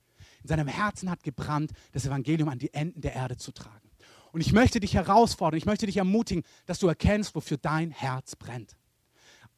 [0.45, 3.89] in seinem Herzen hat gebrannt, das Evangelium an die Enden der Erde zu tragen.
[4.31, 8.35] Und ich möchte dich herausfordern, ich möchte dich ermutigen, dass du erkennst, wofür dein Herz
[8.35, 8.75] brennt.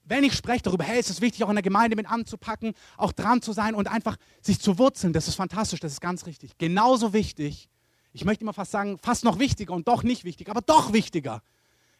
[0.05, 3.11] Wenn ich spreche darüber, hey, es ist wichtig, auch in der Gemeinde mit anzupacken, auch
[3.11, 6.57] dran zu sein und einfach sich zu wurzeln, das ist fantastisch, das ist ganz richtig.
[6.57, 7.67] Genauso wichtig,
[8.13, 11.41] ich möchte immer fast sagen, fast noch wichtiger und doch nicht wichtig, aber doch wichtiger,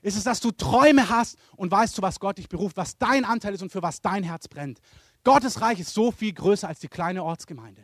[0.02, 3.26] ist es, dass du Träume hast und weißt, zu was Gott dich beruft, was dein
[3.26, 4.80] Anteil ist und für was dein Herz brennt.
[5.26, 7.84] Gottes Reich ist so viel größer als die kleine Ortsgemeinde.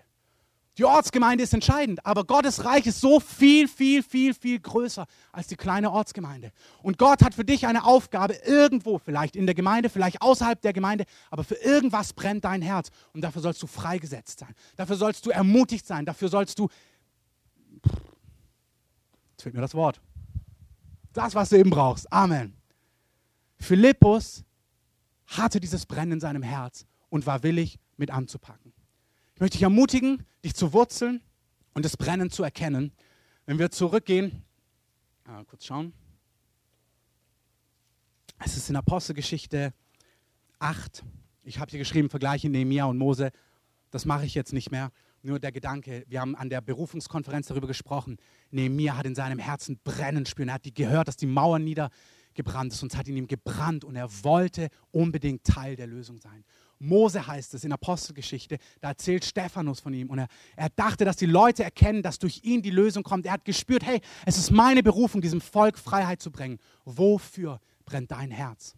[0.79, 5.45] Die Ortsgemeinde ist entscheidend, aber Gottes Reich ist so viel, viel, viel, viel größer als
[5.45, 6.51] die kleine Ortsgemeinde.
[6.81, 10.73] Und Gott hat für dich eine Aufgabe irgendwo, vielleicht in der Gemeinde, vielleicht außerhalb der
[10.73, 12.89] Gemeinde, aber für irgendwas brennt dein Herz.
[13.13, 14.55] Und dafür sollst du freigesetzt sein.
[14.75, 16.05] Dafür sollst du ermutigt sein.
[16.05, 16.67] Dafür sollst du.
[19.31, 20.01] Jetzt fehlt mir das Wort.
[21.13, 22.11] Das, was du eben brauchst.
[22.11, 22.55] Amen.
[23.59, 24.43] Philippus
[25.27, 28.72] hatte dieses Brennen in seinem Herz und war willig, mit anzupacken.
[29.43, 31.21] Ich möchte dich ermutigen, dich zu wurzeln
[31.73, 32.93] und das Brennen zu erkennen.
[33.45, 34.41] Wenn wir zurückgehen,
[35.25, 35.91] ah, kurz schauen.
[38.39, 39.73] Es ist in Apostelgeschichte
[40.59, 41.03] 8.
[41.43, 43.33] Ich habe hier geschrieben, Vergleiche Nehemiah und Mose.
[43.91, 44.93] Das mache ich jetzt nicht mehr.
[45.23, 48.15] Nur der Gedanke, wir haben an der Berufungskonferenz darüber gesprochen.
[48.49, 50.47] Nehemiah hat in seinem Herzen brennen spüren.
[50.47, 53.97] Er hat gehört, dass die Mauer niedergebrannt ist und es hat in ihm gebrannt und
[53.97, 56.45] er wollte unbedingt Teil der Lösung sein.
[56.79, 61.15] Mose heißt es in Apostelgeschichte, da erzählt Stephanus von ihm und er, er dachte, dass
[61.15, 63.25] die Leute erkennen, dass durch ihn die Lösung kommt.
[63.25, 66.59] Er hat gespürt, hey, es ist meine Berufung, diesem Volk Freiheit zu bringen.
[66.85, 68.75] Wofür brennt dein Herz?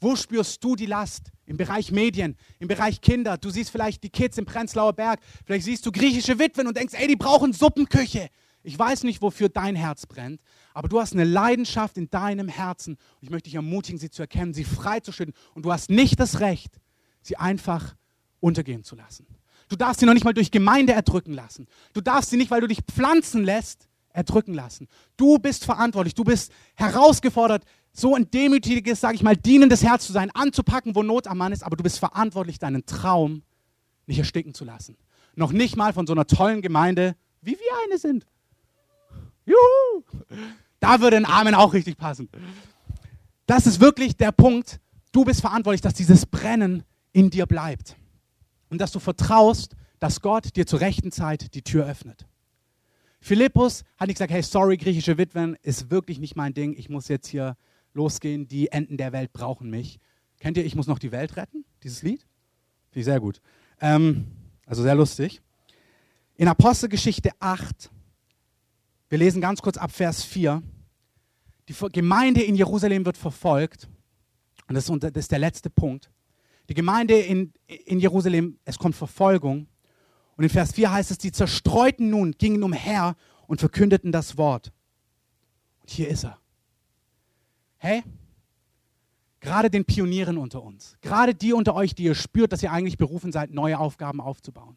[0.00, 1.32] Wo spürst du die Last?
[1.46, 3.38] Im Bereich Medien, im Bereich Kinder.
[3.38, 5.20] Du siehst vielleicht die Kids im Prenzlauer Berg.
[5.44, 8.28] Vielleicht siehst du griechische Witwen und denkst, ey, die brauchen Suppenküche.
[8.62, 10.40] Ich weiß nicht, wofür dein Herz brennt,
[10.74, 12.94] aber du hast eine Leidenschaft in deinem Herzen.
[12.94, 15.34] Und ich möchte dich ermutigen, sie zu erkennen, sie freizuschütten.
[15.54, 16.80] Und du hast nicht das Recht,
[17.26, 17.94] sie einfach
[18.40, 19.26] untergehen zu lassen.
[19.68, 21.66] Du darfst sie noch nicht mal durch Gemeinde erdrücken lassen.
[21.92, 24.88] Du darfst sie nicht, weil du dich pflanzen lässt, erdrücken lassen.
[25.16, 30.12] Du bist verantwortlich, du bist herausgefordert, so ein demütiges, sage ich mal, dienendes Herz zu
[30.12, 33.42] sein, anzupacken, wo Not am Mann ist, aber du bist verantwortlich, deinen Traum
[34.06, 34.96] nicht ersticken zu lassen.
[35.34, 38.26] Noch nicht mal von so einer tollen Gemeinde, wie wir eine sind.
[39.44, 40.04] Juhu!
[40.80, 42.28] Da würde ein Amen auch richtig passen.
[43.46, 44.80] Das ist wirklich der Punkt.
[45.12, 46.84] Du bist verantwortlich, dass dieses Brennen
[47.16, 47.96] in dir bleibt.
[48.68, 52.26] Und dass du vertraust, dass Gott dir zur rechten Zeit die Tür öffnet.
[53.20, 56.74] Philippus hat nicht gesagt, hey, sorry, griechische Witwen, ist wirklich nicht mein Ding.
[56.76, 57.56] Ich muss jetzt hier
[57.94, 58.48] losgehen.
[58.48, 59.98] Die Enden der Welt brauchen mich.
[60.40, 61.64] Kennt ihr, ich muss noch die Welt retten?
[61.82, 62.20] Dieses Lied?
[62.90, 63.40] Finde ich sehr gut.
[63.80, 64.26] Ähm,
[64.66, 65.40] also sehr lustig.
[66.34, 67.90] In Apostelgeschichte 8,
[69.08, 70.62] wir lesen ganz kurz ab Vers 4.
[71.70, 73.88] Die Gemeinde in Jerusalem wird verfolgt.
[74.68, 76.10] Und das ist, das ist der letzte Punkt.
[76.68, 79.68] Die Gemeinde in, in Jerusalem, es kommt Verfolgung.
[80.36, 84.72] Und in Vers 4 heißt es, die Zerstreuten nun gingen umher und verkündeten das Wort.
[85.80, 86.38] Und hier ist er.
[87.78, 88.02] Hey,
[89.40, 92.98] gerade den Pionieren unter uns, gerade die unter euch, die ihr spürt, dass ihr eigentlich
[92.98, 94.76] berufen seid, neue Aufgaben aufzubauen.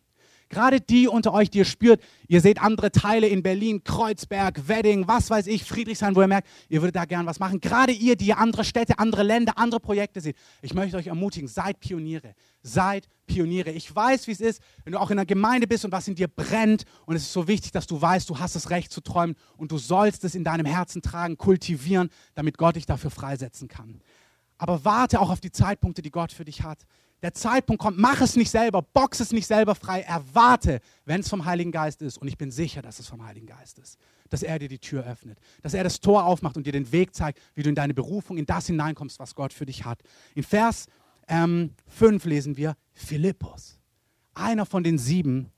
[0.50, 5.08] Gerade die unter euch, die ihr spürt, ihr seht andere Teile in Berlin, Kreuzberg, Wedding,
[5.08, 7.62] was weiß ich, Friedrichshain, wo ihr merkt, ihr würdet da gern was machen.
[7.62, 10.36] Gerade ihr, die andere Städte, andere Länder, andere Projekte seht.
[10.64, 12.34] Ich möchte euch ermutigen, seid Pioniere.
[12.64, 13.70] Seid Pioniere.
[13.70, 16.16] Ich weiß, wie es ist, wenn du auch in einer Gemeinde bist und was in
[16.16, 16.84] dir brennt.
[17.06, 19.72] Und es ist so wichtig, dass du weißt, du hast das Recht zu träumen und
[19.72, 24.02] du sollst es in deinem Herzen tragen, kultivieren, damit Gott dich dafür freisetzen kann.
[24.58, 26.80] Aber warte auch auf die Zeitpunkte, die Gott für dich hat
[27.22, 31.30] der Zeitpunkt kommt, mach es nicht selber, box es nicht selber frei, erwarte, wenn es
[31.30, 32.18] vom Heiligen Geist ist.
[32.18, 33.98] Und ich bin sicher, dass es vom Heiligen Geist ist.
[34.30, 37.14] Dass er dir die Tür öffnet, dass er das Tor aufmacht und dir den Weg
[37.14, 40.02] zeigt, wie du in deine Berufung, in das hineinkommst, was Gott für dich hat.
[40.36, 40.88] In Vers
[41.28, 43.80] ähm, 5 lesen wir, Philippus,
[44.34, 45.52] einer von den sieben,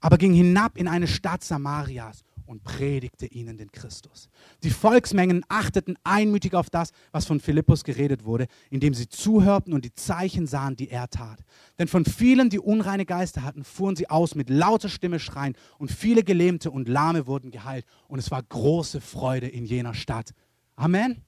[0.00, 4.28] aber ging hinab in eine Stadt Samarias und predigte ihnen den Christus.
[4.62, 9.86] Die Volksmengen achteten einmütig auf das, was von Philippus geredet wurde, indem sie zuhörten und
[9.86, 11.40] die Zeichen sahen, die er tat.
[11.78, 15.90] Denn von vielen, die unreine Geister hatten, fuhren sie aus mit lauter Stimme schreien und
[15.90, 20.32] viele Gelähmte und Lahme wurden geheilt und es war große Freude in jener Stadt.
[20.76, 21.22] Amen.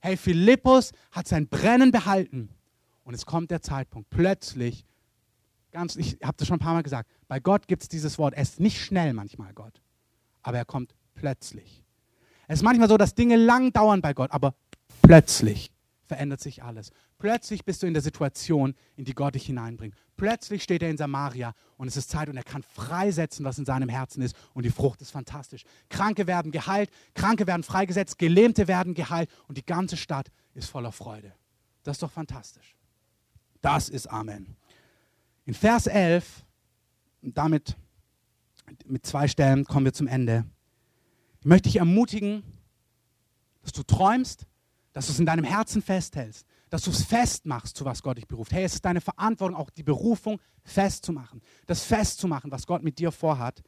[0.00, 2.48] Hey, Philippus hat sein Brennen behalten
[3.04, 4.86] und es kommt der Zeitpunkt, plötzlich,
[5.72, 8.32] ganz, ich habe das schon ein paar Mal gesagt, bei Gott gibt es dieses Wort,
[8.34, 9.82] es ist nicht schnell manchmal Gott
[10.42, 11.82] aber er kommt plötzlich.
[12.48, 14.54] Es ist manchmal so, dass Dinge lang dauern bei Gott, aber
[15.02, 15.72] plötzlich
[16.06, 16.90] verändert sich alles.
[17.18, 19.94] Plötzlich bist du in der Situation, in die Gott dich hineinbringt.
[20.16, 23.64] Plötzlich steht er in Samaria und es ist Zeit und er kann freisetzen, was in
[23.64, 25.62] seinem Herzen ist und die Frucht ist fantastisch.
[25.88, 30.90] Kranke werden geheilt, Kranke werden freigesetzt, Gelähmte werden geheilt und die ganze Stadt ist voller
[30.90, 31.32] Freude.
[31.84, 32.74] Das ist doch fantastisch.
[33.60, 34.56] Das ist Amen.
[35.44, 36.44] In Vers 11,
[37.22, 37.76] damit
[38.86, 40.44] mit zwei Stellen kommen wir zum Ende.
[41.40, 42.42] Ich möchte dich ermutigen,
[43.62, 44.46] dass du träumst,
[44.92, 48.26] dass du es in deinem Herzen festhältst, dass du es festmachst, zu was Gott dich
[48.26, 48.52] beruft.
[48.52, 53.12] Hey, es ist deine Verantwortung, auch die Berufung festzumachen, das festzumachen, was Gott mit dir
[53.12, 53.62] vorhat.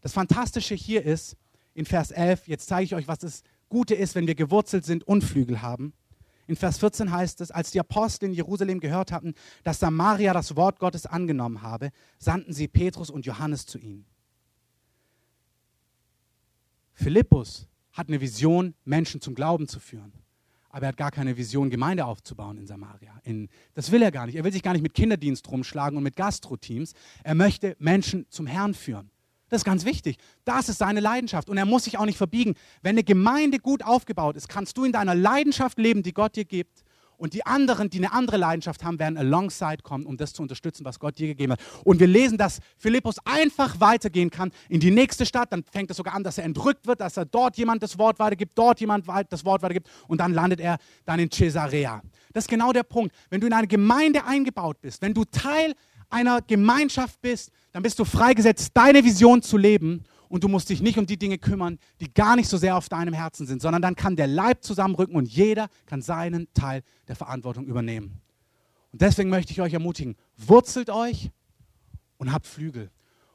[0.00, 1.36] Das Fantastische hier ist,
[1.74, 5.04] in Vers 11, jetzt zeige ich euch, was das Gute ist, wenn wir gewurzelt sind
[5.04, 5.92] und Flügel haben.
[6.46, 9.34] In Vers 14 heißt es, als die Apostel in Jerusalem gehört hatten,
[9.64, 14.06] dass Samaria das Wort Gottes angenommen habe, sandten sie Petrus und Johannes zu ihnen.
[16.96, 20.12] Philippus hat eine Vision, Menschen zum Glauben zu führen.
[20.70, 23.18] Aber er hat gar keine Vision, Gemeinde aufzubauen in Samaria.
[23.22, 24.34] In, das will er gar nicht.
[24.34, 26.92] Er will sich gar nicht mit Kinderdienst rumschlagen und mit Gastro-Teams.
[27.22, 29.10] Er möchte Menschen zum Herrn führen.
[29.48, 30.16] Das ist ganz wichtig.
[30.44, 31.48] Das ist seine Leidenschaft.
[31.48, 32.54] Und er muss sich auch nicht verbiegen.
[32.82, 36.44] Wenn eine Gemeinde gut aufgebaut ist, kannst du in deiner Leidenschaft leben, die Gott dir
[36.44, 36.82] gibt.
[37.16, 40.84] Und die anderen, die eine andere Leidenschaft haben, werden alongside kommen, um das zu unterstützen,
[40.84, 41.60] was Gott dir gegeben hat.
[41.84, 45.52] Und wir lesen, dass Philippus einfach weitergehen kann in die nächste Stadt.
[45.52, 48.18] Dann fängt es sogar an, dass er entrückt wird, dass er dort jemand das Wort
[48.18, 49.88] weitergibt, dort jemand das Wort weitergibt.
[50.08, 52.02] Und dann landet er dann in Caesarea.
[52.32, 53.14] Das ist genau der Punkt.
[53.30, 55.74] Wenn du in eine Gemeinde eingebaut bist, wenn du Teil
[56.10, 60.80] einer Gemeinschaft bist, dann bist du freigesetzt, deine Vision zu leben und du musst dich
[60.80, 63.82] nicht um die Dinge kümmern, die gar nicht so sehr auf deinem Herzen sind, sondern
[63.82, 68.20] dann kann der Leib zusammenrücken und jeder kann seinen Teil der Verantwortung übernehmen.
[68.92, 71.30] Und deswegen möchte ich euch ermutigen, wurzelt euch
[72.18, 72.90] und habt Flügel.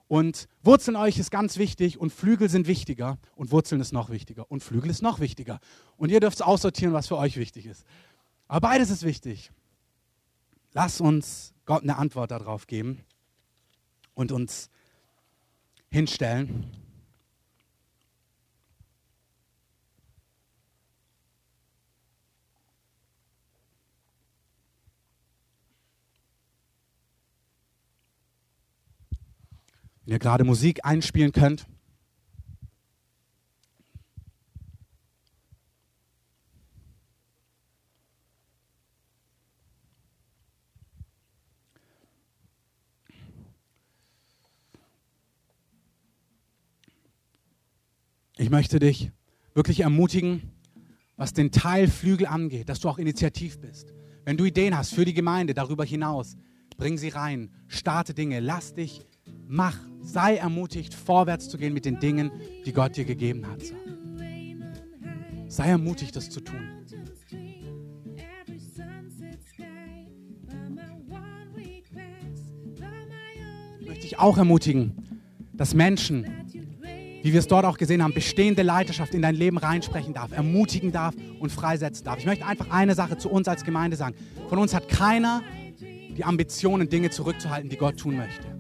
[0.08, 4.52] Und Wurzeln euch ist ganz wichtig und Flügel sind wichtiger und Wurzeln ist noch wichtiger
[4.52, 5.62] und Flügel ist noch wichtiger.
[5.96, 7.86] Und ihr dürft aussortieren, was für euch wichtig ist.
[8.50, 9.52] Aber beides ist wichtig.
[10.74, 13.06] Lass uns Gott eine Antwort darauf geben
[14.14, 14.70] und uns
[15.90, 16.70] hinstellen.
[30.04, 31.68] Wenn ihr gerade Musik einspielen könnt.
[48.38, 49.12] Ich möchte dich
[49.54, 50.42] wirklich ermutigen,
[51.16, 53.94] was den Teilflügel angeht, dass du auch initiativ bist.
[54.26, 56.38] Wenn du Ideen hast für die Gemeinde darüber hinaus,
[56.76, 59.06] bring sie rein, starte Dinge, lass dich
[59.52, 62.32] mach, sei ermutigt, vorwärts zu gehen mit den Dingen,
[62.66, 63.62] die Gott dir gegeben hat.
[65.50, 66.62] Sei ermutigt, das zu tun.
[73.82, 74.94] Ich möchte dich auch ermutigen,
[75.52, 76.26] dass Menschen,
[77.22, 80.94] wie wir es dort auch gesehen haben, bestehende Leidenschaft in dein Leben reinsprechen darf, ermutigen
[80.94, 82.20] darf und freisetzen darf.
[82.20, 84.16] Ich möchte einfach eine Sache zu uns als Gemeinde sagen.
[84.48, 85.42] Von uns hat keiner
[86.16, 88.51] die Ambitionen, Dinge zurückzuhalten, die Gott tun möchte.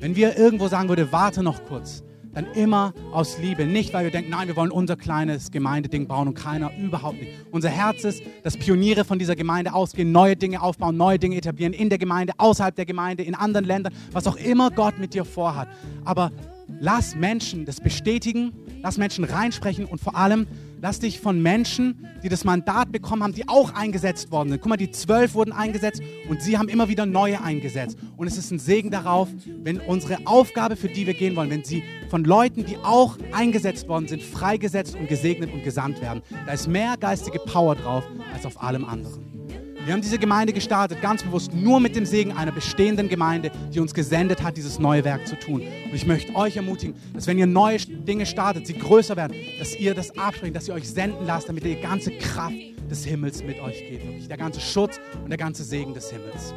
[0.00, 3.66] Wenn wir irgendwo sagen würde, warte noch kurz, dann immer aus Liebe.
[3.66, 7.32] Nicht, weil wir denken, nein, wir wollen unser kleines Gemeindeding bauen und keiner, überhaupt nicht.
[7.50, 11.74] Unser Herz ist, dass Pioniere von dieser Gemeinde ausgehen, neue Dinge aufbauen, neue Dinge etablieren,
[11.74, 15.26] in der Gemeinde, außerhalb der Gemeinde, in anderen Ländern, was auch immer Gott mit dir
[15.26, 15.68] vorhat.
[16.06, 16.32] Aber
[16.80, 20.46] lass Menschen das bestätigen, lass Menschen reinsprechen und vor allem
[20.82, 24.60] Lass dich von Menschen, die das Mandat bekommen haben, die auch eingesetzt worden sind.
[24.62, 27.98] Guck mal, die zwölf wurden eingesetzt und sie haben immer wieder neue eingesetzt.
[28.16, 29.28] Und es ist ein Segen darauf,
[29.62, 33.88] wenn unsere Aufgabe, für die wir gehen wollen, wenn sie von Leuten, die auch eingesetzt
[33.88, 36.22] worden sind, freigesetzt und gesegnet und gesandt werden.
[36.46, 39.39] Da ist mehr geistige Power drauf als auf allem anderen.
[39.84, 43.80] Wir haben diese Gemeinde gestartet, ganz bewusst nur mit dem Segen einer bestehenden Gemeinde, die
[43.80, 45.62] uns gesendet hat, dieses neue Werk zu tun.
[45.62, 49.74] Und ich möchte euch ermutigen, dass wenn ihr neue Dinge startet, sie größer werden, dass
[49.74, 52.54] ihr das absprecht, dass ihr euch senden lasst, damit die ganze Kraft
[52.90, 54.04] des Himmels mit euch geht.
[54.04, 56.54] Wirklich der ganze Schutz und der ganze Segen des Himmels.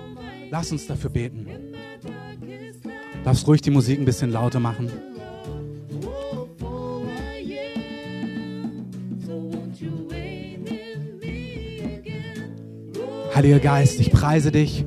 [0.50, 1.48] Lasst uns dafür beten.
[3.24, 4.92] Darfst ruhig die Musik ein bisschen lauter machen.
[13.36, 14.86] Heiliger Geist, ich preise dich,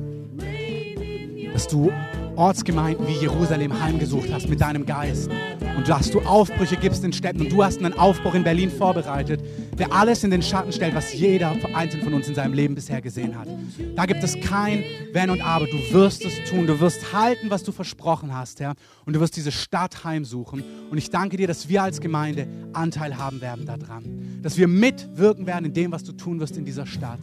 [1.51, 1.91] dass du
[2.37, 5.29] Ortsgemeinden wie Jerusalem heimgesucht hast mit deinem Geist
[5.75, 9.41] und dass du Aufbrüche gibst in Städten und du hast einen Aufbruch in Berlin vorbereitet,
[9.77, 13.01] der alles in den Schatten stellt, was jeder einzelne von uns in seinem Leben bisher
[13.01, 13.49] gesehen hat.
[13.97, 14.81] Da gibt es kein
[15.11, 15.65] Wenn und Aber.
[15.65, 16.67] Du wirst es tun.
[16.67, 18.75] Du wirst halten, was du versprochen hast, Herr.
[19.05, 20.63] Und du wirst diese Stadt heimsuchen.
[20.89, 24.39] Und ich danke dir, dass wir als Gemeinde Anteil haben werden daran.
[24.41, 27.19] Dass wir mitwirken werden in dem, was du tun wirst in dieser Stadt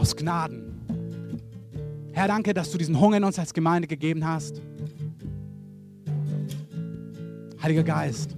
[0.00, 0.80] aus Gnaden.
[2.12, 4.62] Herr, danke, dass du diesen Hunger in uns als Gemeinde gegeben hast.
[7.62, 8.34] Heiliger Geist,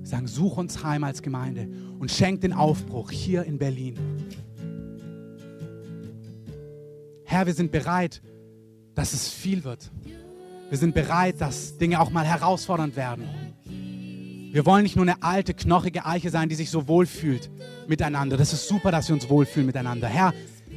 [0.00, 1.68] wir sagen, such uns heim als Gemeinde
[2.00, 3.96] und schenk den Aufbruch hier in Berlin.
[7.24, 8.20] Herr, wir sind bereit,
[8.96, 9.92] dass es viel wird.
[10.70, 13.28] Wir sind bereit, dass Dinge auch mal herausfordernd werden.
[14.50, 17.48] Wir wollen nicht nur eine alte, knochige Eiche sein, die sich so wohlfühlt
[17.86, 18.36] miteinander.
[18.36, 20.08] Das ist super, dass wir uns wohlfühlen miteinander.
[20.08, 20.32] Herr,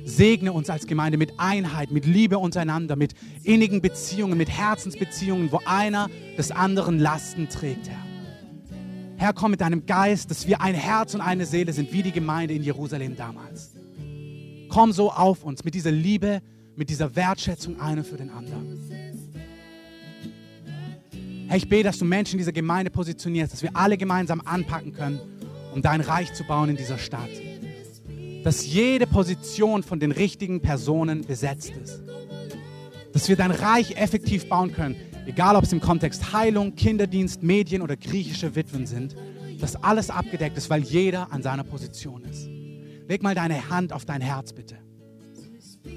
[0.05, 5.59] Segne uns als Gemeinde mit Einheit, mit Liebe untereinander, mit innigen Beziehungen, mit Herzensbeziehungen, wo
[5.65, 8.05] einer des anderen Lasten trägt, Herr.
[9.17, 12.13] Herr, komm mit deinem Geist, dass wir ein Herz und eine Seele sind, wie die
[12.13, 13.71] Gemeinde in Jerusalem damals.
[14.69, 16.41] Komm so auf uns mit dieser Liebe,
[16.77, 18.79] mit dieser Wertschätzung einer für den anderen.
[21.47, 24.93] Herr, ich bete, dass du Menschen in dieser Gemeinde positionierst, dass wir alle gemeinsam anpacken
[24.93, 25.19] können,
[25.73, 27.29] um dein Reich zu bauen in dieser Stadt
[28.43, 32.01] dass jede Position von den richtigen Personen besetzt ist.
[33.13, 37.81] Dass wir dein Reich effektiv bauen können, egal ob es im Kontext Heilung, Kinderdienst, Medien
[37.81, 39.15] oder griechische Witwen sind,
[39.59, 42.47] dass alles abgedeckt ist, weil jeder an seiner Position ist.
[43.07, 44.77] Leg mal deine Hand auf dein Herz, bitte.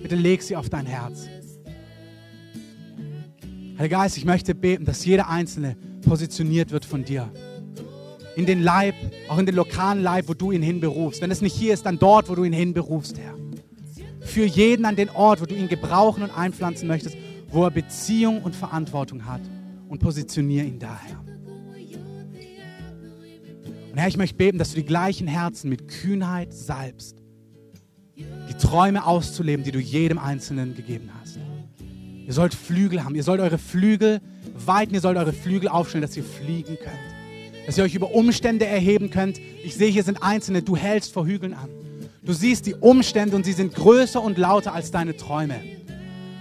[0.02, 1.28] Bitte leg sie auf dein Herz.
[3.78, 7.30] Heiliger Geist, ich möchte beten, dass jeder Einzelne positioniert wird von dir
[8.36, 8.94] in den Leib,
[9.28, 11.20] auch in den lokalen Leib, wo du ihn hinberufst.
[11.20, 13.34] Wenn es nicht hier ist, dann dort, wo du ihn hinberufst, Herr.
[14.20, 17.16] Für jeden an den Ort, wo du ihn gebrauchen und einpflanzen möchtest,
[17.48, 19.42] wo er Beziehung und Verantwortung hat.
[19.88, 21.22] Und positioniere ihn daher.
[23.90, 27.18] Und Herr, ich möchte beten, dass du die gleichen Herzen mit Kühnheit salbst,
[28.16, 31.38] die Träume auszuleben, die du jedem Einzelnen gegeben hast.
[32.26, 34.22] Ihr sollt Flügel haben, ihr sollt eure Flügel
[34.64, 37.11] weiten, ihr sollt eure Flügel aufstellen, dass ihr fliegen könnt
[37.66, 39.40] dass ihr euch über Umstände erheben könnt.
[39.64, 41.68] Ich sehe, hier sind Einzelne, du hältst vor Hügeln an.
[42.24, 45.56] Du siehst die Umstände und sie sind größer und lauter als deine Träume.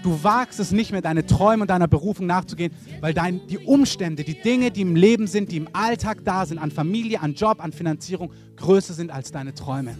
[0.04, 4.24] Du wagst es nicht mehr, deine Träume und deiner Berufung nachzugehen, weil dein, die Umstände,
[4.24, 7.64] die Dinge, die im Leben sind, die im Alltag da sind, an Familie, an Job,
[7.64, 9.96] an Finanzierung, größer sind als deine Träume.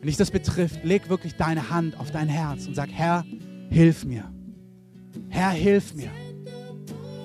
[0.00, 3.24] Wenn dich das betrifft, leg wirklich deine Hand auf dein Herz und sag, Herr,
[3.70, 4.24] hilf mir.
[5.28, 6.10] Herr, hilf mir.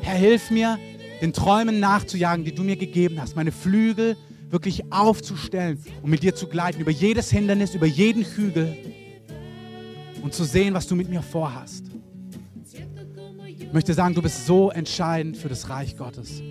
[0.01, 0.77] Herr, hilf mir,
[1.21, 4.15] den Träumen nachzujagen, die du mir gegeben hast, meine Flügel
[4.49, 8.75] wirklich aufzustellen und mit dir zu gleiten, über jedes Hindernis, über jeden Hügel
[10.23, 11.85] und zu sehen, was du mit mir vorhast.
[13.45, 16.41] Ich möchte sagen, du bist so entscheidend für das Reich Gottes.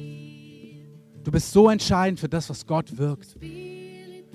[1.24, 3.36] Du bist so entscheidend für das, was Gott wirkt.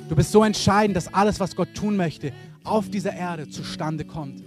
[0.10, 4.44] Du bist so entscheidend, dass alles, was Gott tun möchte, auf dieser Erde zustande kommt.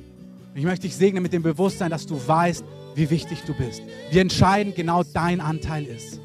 [0.55, 2.65] Ich möchte dich segnen mit dem Bewusstsein, dass du weißt,
[2.97, 6.19] wie wichtig du bist, wie entscheidend genau dein Anteil ist.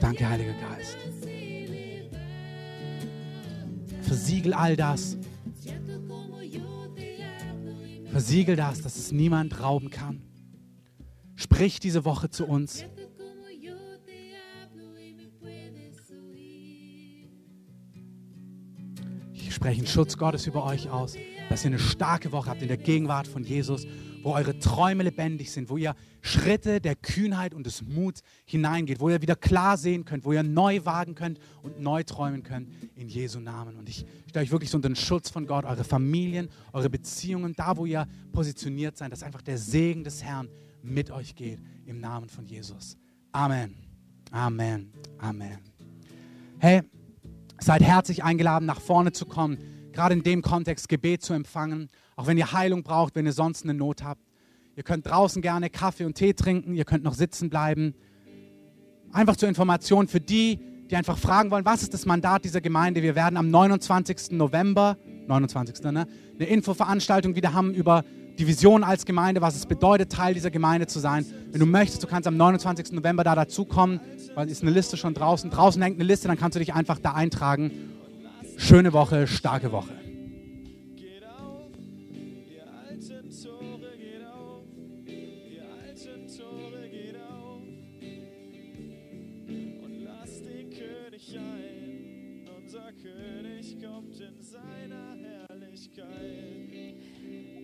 [0.00, 0.96] Danke, Heiliger Geist.
[4.02, 5.18] Versiegel all das.
[8.12, 10.22] Versiegel das, dass es niemand rauben kann.
[11.34, 12.84] Sprich diese Woche zu uns.
[19.34, 21.16] Ich spreche den Schutz Gottes über euch aus,
[21.48, 23.86] dass ihr eine starke Woche habt in der Gegenwart von Jesus,
[24.22, 29.08] wo eure Träume lebendig sind, wo ihr Schritte der Kühnheit und des Muts hineingeht, wo
[29.08, 33.08] ihr wieder klar sehen könnt, wo ihr neu wagen könnt und neu träumen könnt in
[33.08, 33.76] Jesu Namen.
[33.76, 37.54] Und ich stelle euch wirklich so unter den Schutz von Gott, eure Familien, eure Beziehungen,
[37.54, 40.48] da wo ihr positioniert seid, dass einfach der Segen des Herrn
[40.82, 42.96] mit euch geht im Namen von Jesus.
[43.30, 43.76] Amen.
[44.32, 44.92] Amen.
[45.18, 45.58] Amen.
[46.58, 46.82] Hey,
[47.60, 49.58] seid herzlich eingeladen, nach vorne zu kommen,
[49.96, 53.64] gerade in dem Kontext Gebet zu empfangen, auch wenn ihr Heilung braucht, wenn ihr sonst
[53.64, 54.20] eine Not habt.
[54.76, 57.94] Ihr könnt draußen gerne Kaffee und Tee trinken, ihr könnt noch sitzen bleiben.
[59.10, 63.02] Einfach zur Information für die, die einfach fragen wollen, was ist das Mandat dieser Gemeinde?
[63.02, 64.32] Wir werden am 29.
[64.32, 65.82] November, 29.
[65.84, 68.04] Ne, eine Infoveranstaltung wieder haben über
[68.38, 71.24] die Vision als Gemeinde, was es bedeutet, Teil dieser Gemeinde zu sein.
[71.52, 72.92] Wenn du möchtest, du kannst am 29.
[72.92, 73.98] November da dazukommen,
[74.34, 75.50] weil ist eine Liste schon draußen.
[75.50, 77.95] Draußen hängt eine Liste, dann kannst du dich einfach da eintragen.
[78.56, 79.92] Schöne Woche, starke Woche.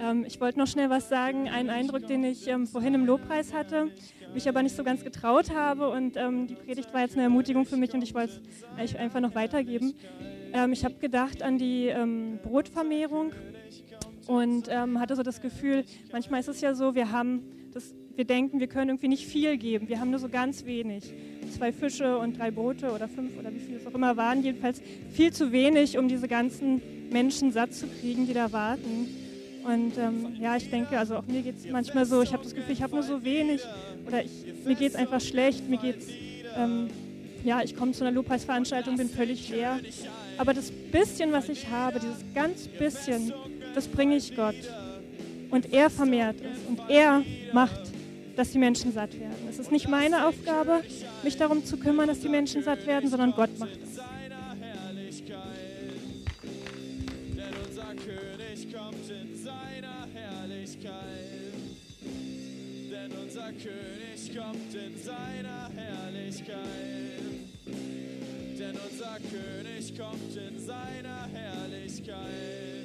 [0.00, 1.48] Ähm, ich wollte noch schnell was sagen.
[1.48, 3.90] Ein Eindruck, den ich ähm, vorhin im Lobpreis hatte,
[4.34, 5.90] mich aber nicht so ganz getraut habe.
[5.90, 8.42] Und ähm, die Predigt war jetzt eine Ermutigung für mich und ich wollte
[8.78, 9.94] es einfach noch weitergeben.
[10.52, 13.32] Ähm, ich habe gedacht an die ähm, Brotvermehrung
[14.26, 17.42] und ähm, hatte so das Gefühl, manchmal ist es ja so, wir haben
[17.72, 19.88] das, wir denken, wir können irgendwie nicht viel geben.
[19.88, 21.12] Wir haben nur so ganz wenig.
[21.56, 24.42] Zwei Fische und drei Boote oder fünf oder wie viele es auch immer waren.
[24.42, 29.08] Jedenfalls viel zu wenig, um diese ganzen Menschen satt zu kriegen, die da warten.
[29.64, 32.54] Und ähm, ja, ich denke, also auch mir geht es manchmal so, ich habe das
[32.54, 33.62] Gefühl, ich habe nur so wenig
[34.06, 34.30] oder ich,
[34.64, 36.08] mir geht es einfach schlecht, mir geht es,
[36.56, 36.88] ähm,
[37.44, 39.78] ja, ich komme zu einer Lobpreisveranstaltung, bin völlig leer.
[40.38, 43.32] Aber das bisschen, was ich habe, dieses ganz bisschen,
[43.74, 44.56] das bringe ich Gott.
[45.50, 47.22] Und er vermehrt es und er
[47.52, 47.92] macht,
[48.36, 49.48] dass die Menschen satt werden.
[49.50, 50.82] Es ist nicht meine Aufgabe,
[51.22, 53.92] mich darum zu kümmern, dass die Menschen satt werden, sondern Gott macht es.
[63.62, 67.21] König kommt in seiner Herrlichkeit.
[68.72, 72.81] Denn unser König kommt in seiner Herrlichkeit.